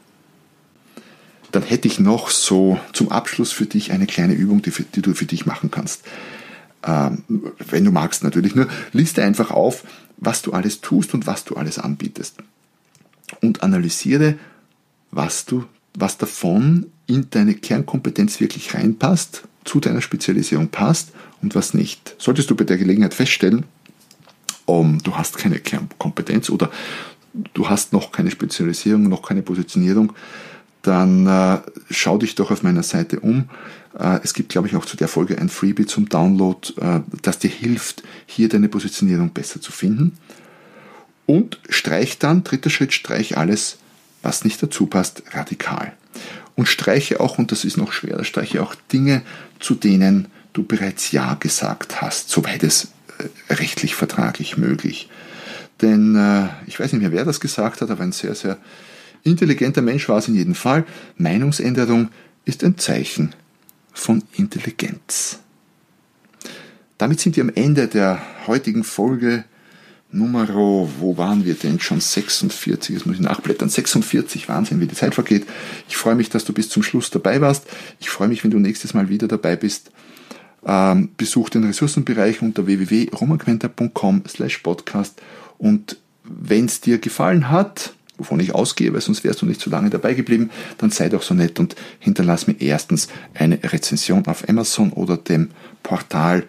Dann 1.53 1.63
hätte 1.63 1.89
ich 1.89 1.99
noch 1.99 2.29
so 2.29 2.79
zum 2.93 3.11
Abschluss 3.11 3.51
für 3.51 3.65
dich 3.65 3.93
eine 3.93 4.07
kleine 4.07 4.35
Übung, 4.35 4.61
die, 4.61 4.73
für, 4.73 4.83
die 4.83 5.01
du 5.01 5.15
für 5.15 5.25
dich 5.25 5.47
machen 5.47 5.71
kannst. 5.71 6.03
Ähm, 6.87 7.25
wenn 7.71 7.87
du 7.87 7.93
magst 7.93 8.23
natürlich 8.23 8.55
nur, 8.55 8.69
liste 8.93 9.25
einfach 9.25 9.51
auf, 9.51 9.85
was 10.19 10.43
du 10.43 10.53
alles 10.53 10.83
tust 10.83 11.15
und 11.15 11.27
was 11.27 11.45
du 11.45 11.57
alles 11.57 11.79
anbietest. 11.79 12.37
Und 13.41 13.63
analysiere, 13.63 14.37
was 15.11 15.47
du, 15.47 15.65
was 15.95 16.19
davon 16.19 16.87
in 17.07 17.29
deine 17.31 17.55
Kernkompetenz 17.55 18.41
wirklich 18.41 18.75
reinpasst, 18.75 19.43
zu 19.65 19.81
deiner 19.81 20.01
Spezialisierung 20.01 20.69
passt 20.69 21.13
und 21.43 21.55
was 21.55 21.75
nicht. 21.75 22.17
Solltest 22.19 22.51
du 22.51 22.57
bei 22.57 22.65
der 22.65 22.79
Gelegenheit 22.79 23.15
feststellen, 23.15 23.65
um, 24.67 25.03
du 25.03 25.17
hast 25.17 25.37
keine 25.37 25.59
Kernkompetenz 25.59 26.49
oder 26.51 26.71
du 27.55 27.69
hast 27.69 27.93
noch 27.93 28.13
keine 28.13 28.31
Spezialisierung, 28.31 29.09
noch 29.09 29.23
keine 29.23 29.43
Positionierung, 29.43 30.13
dann 30.83 31.27
äh, 31.27 31.59
schau 31.91 32.19
dich 32.19 32.35
doch 32.35 32.51
auf 32.51 32.63
meiner 32.63 32.83
Seite 32.83 33.21
um. 33.21 33.51
Äh, 33.99 34.21
es 34.23 34.33
gibt, 34.33 34.51
glaube 34.51 34.69
ich, 34.69 34.77
auch 34.77 34.87
zu 34.87 34.97
der 34.97 35.09
Folge 35.09 35.39
ein 35.39 35.49
Freebie 35.49 35.87
zum 35.87 36.09
Download, 36.09 36.73
äh, 36.81 37.01
das 37.23 37.39
dir 37.39 37.51
hilft, 37.51 38.03
hier 38.27 38.49
deine 38.49 38.69
Positionierung 38.69 39.31
besser 39.31 39.61
zu 39.61 39.73
finden. 39.73 40.17
Und 41.27 41.61
streich 41.69 42.19
dann, 42.19 42.45
dritter 42.45 42.71
Schritt, 42.71 42.93
streich 42.93 43.37
alles, 43.37 43.79
was 44.23 44.45
nicht 44.45 44.63
dazu 44.63 44.87
passt, 44.87 45.23
radikal. 45.33 45.93
Und 46.55 46.67
streiche 46.67 47.21
auch, 47.21 47.39
und 47.39 47.53
das 47.53 47.65
ist 47.65 47.77
noch 47.77 47.93
schwerer, 47.93 48.25
streiche 48.25 48.63
auch 48.63 48.75
Dinge, 48.93 49.23
zu 49.59 49.75
denen 49.75 50.29
du 50.53 50.65
bereits 50.65 51.13
Ja 51.13 51.35
gesagt 51.35 52.03
hast, 52.03 52.29
soweit 52.29 52.63
es 52.63 52.89
äh, 53.19 53.55
rechtlich 53.55 53.95
vertraglich 53.95 54.57
möglich. 54.57 55.09
Denn 55.81 56.17
äh, 56.17 56.49
ich 56.67 56.79
weiß 56.79 56.93
nicht 56.93 57.03
mehr, 57.03 57.13
wer 57.13 57.25
das 57.25 57.41
gesagt 57.41 57.81
hat, 57.81 57.91
aber 57.91 58.03
ein 58.03 58.13
sehr, 58.13 58.35
sehr 58.35 58.59
intelligenter 59.23 59.83
Mensch 59.83 60.09
war 60.09 60.19
es 60.19 60.29
in 60.29 60.35
jedem 60.35 60.55
Fall. 60.55 60.85
Meinungsänderung 61.17 62.11
ist 62.45 62.65
ein 62.65 62.79
Zeichen 62.79 63.35
von 63.93 64.23
Intelligenz. 64.33 65.39
Damit 66.99 67.21
sind 67.21 67.37
wir 67.37 67.45
am 67.45 67.53
Ende 67.55 67.89
der 67.89 68.21
heutigen 68.47 68.85
Folge 68.85 69.45
Nummer, 70.13 70.49
wo 70.49 71.17
waren 71.17 71.45
wir 71.45 71.55
denn 71.55 71.79
schon? 71.79 72.01
46, 72.01 72.95
jetzt 72.95 73.07
muss 73.07 73.17
ich 73.17 73.23
nachblättern. 73.23 73.69
46, 73.69 74.49
Wahnsinn, 74.49 74.81
wie 74.81 74.87
die 74.87 74.95
Zeit 74.95 75.15
vergeht. 75.15 75.47
Ich 75.89 75.97
freue 75.97 76.17
mich, 76.17 76.31
dass 76.31 76.45
du 76.45 76.53
bis 76.53 76.69
zum 76.69 76.83
Schluss 76.83 77.11
dabei 77.11 77.41
warst. 77.41 77.67
Ich 78.01 78.11
freue 78.11 78.29
mich, 78.29 78.43
wenn 78.43 78.51
du 78.51 78.59
nächstes 78.59 78.93
Mal 78.93 79.09
wieder 79.09 79.29
dabei 79.29 79.55
bist. 79.55 79.93
Ähm, 80.67 81.11
besuch 81.17 81.49
den 81.49 81.65
Ressourcenbereich 81.65 82.43
unter 82.43 82.67
www.romanquenter.com 82.67 84.25
slash 84.29 84.59
podcast 84.59 85.21
und 85.57 85.97
wenn 86.25 86.67
es 86.67 86.83
dir 86.83 86.99
gefallen 86.99 87.49
hat, 87.49 87.95
wovon 88.19 88.41
ich 88.41 88.55
ausgehe, 88.55 88.93
weil 88.93 89.01
sonst 89.01 89.25
wärst 89.25 89.41
du 89.41 89.47
nicht 89.47 89.61
so 89.61 89.71
lange 89.71 89.89
dabei 89.89 90.13
geblieben, 90.13 90.51
dann 90.77 90.91
sei 90.91 91.09
doch 91.09 91.23
so 91.23 91.35
nett 91.35 91.59
und 91.59 91.77
hinterlass 91.99 92.47
mir 92.47 92.61
erstens 92.61 93.09
eine 93.33 93.59
Rezension 93.63 94.27
auf 94.27 94.49
Amazon 94.49 94.93
oder 94.93 95.17
dem 95.17 95.51
Portal 95.83 96.45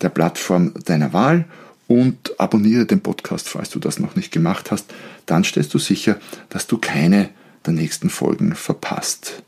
der 0.00 0.08
Plattform 0.08 0.72
deiner 0.86 1.12
Wahl 1.12 1.44
und 1.92 2.40
abonniere 2.40 2.86
den 2.86 3.02
Podcast, 3.02 3.50
falls 3.50 3.68
du 3.68 3.78
das 3.78 3.98
noch 3.98 4.16
nicht 4.16 4.32
gemacht 4.32 4.70
hast. 4.70 4.86
Dann 5.26 5.44
stellst 5.44 5.74
du 5.74 5.78
sicher, 5.78 6.18
dass 6.48 6.66
du 6.66 6.78
keine 6.78 7.28
der 7.66 7.74
nächsten 7.74 8.08
Folgen 8.08 8.54
verpasst. 8.54 9.42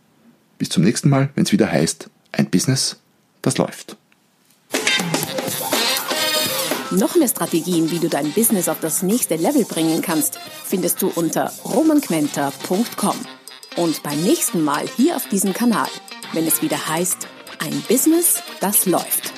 Bis 0.59 0.69
zum 0.69 0.85
nächsten 0.85 1.09
Mal, 1.09 1.31
wenn 1.35 1.45
es 1.45 1.53
wieder 1.53 1.73
heißt, 1.73 2.11
ein 2.33 2.51
Business, 2.51 3.01
das 3.41 3.57
läuft. 3.57 3.97
Noch 6.91 7.17
mehr 7.17 7.29
Strategien, 7.29 7.91
wie 7.91 7.99
du 7.99 8.11
dein 8.11 8.31
Business 8.33 8.69
auf 8.69 8.81
das 8.81 9.03
nächste 9.03 9.37
Level 9.37 9.65
bringen 9.65 10.03
kannst, 10.03 10.39
findest 10.65 11.01
du 11.01 11.09
unter 11.09 11.51
romanquenter.com. 11.65 13.17
Und 13.77 14.03
beim 14.03 14.23
nächsten 14.23 14.63
Mal 14.63 14.85
hier 14.97 15.17
auf 15.17 15.27
diesem 15.31 15.55
Kanal, 15.55 15.89
wenn 16.35 16.47
es 16.47 16.61
wieder 16.61 16.89
heißt, 16.89 17.27
ein 17.59 17.83
Business, 17.89 18.43
das 18.61 18.85
läuft. 18.85 19.33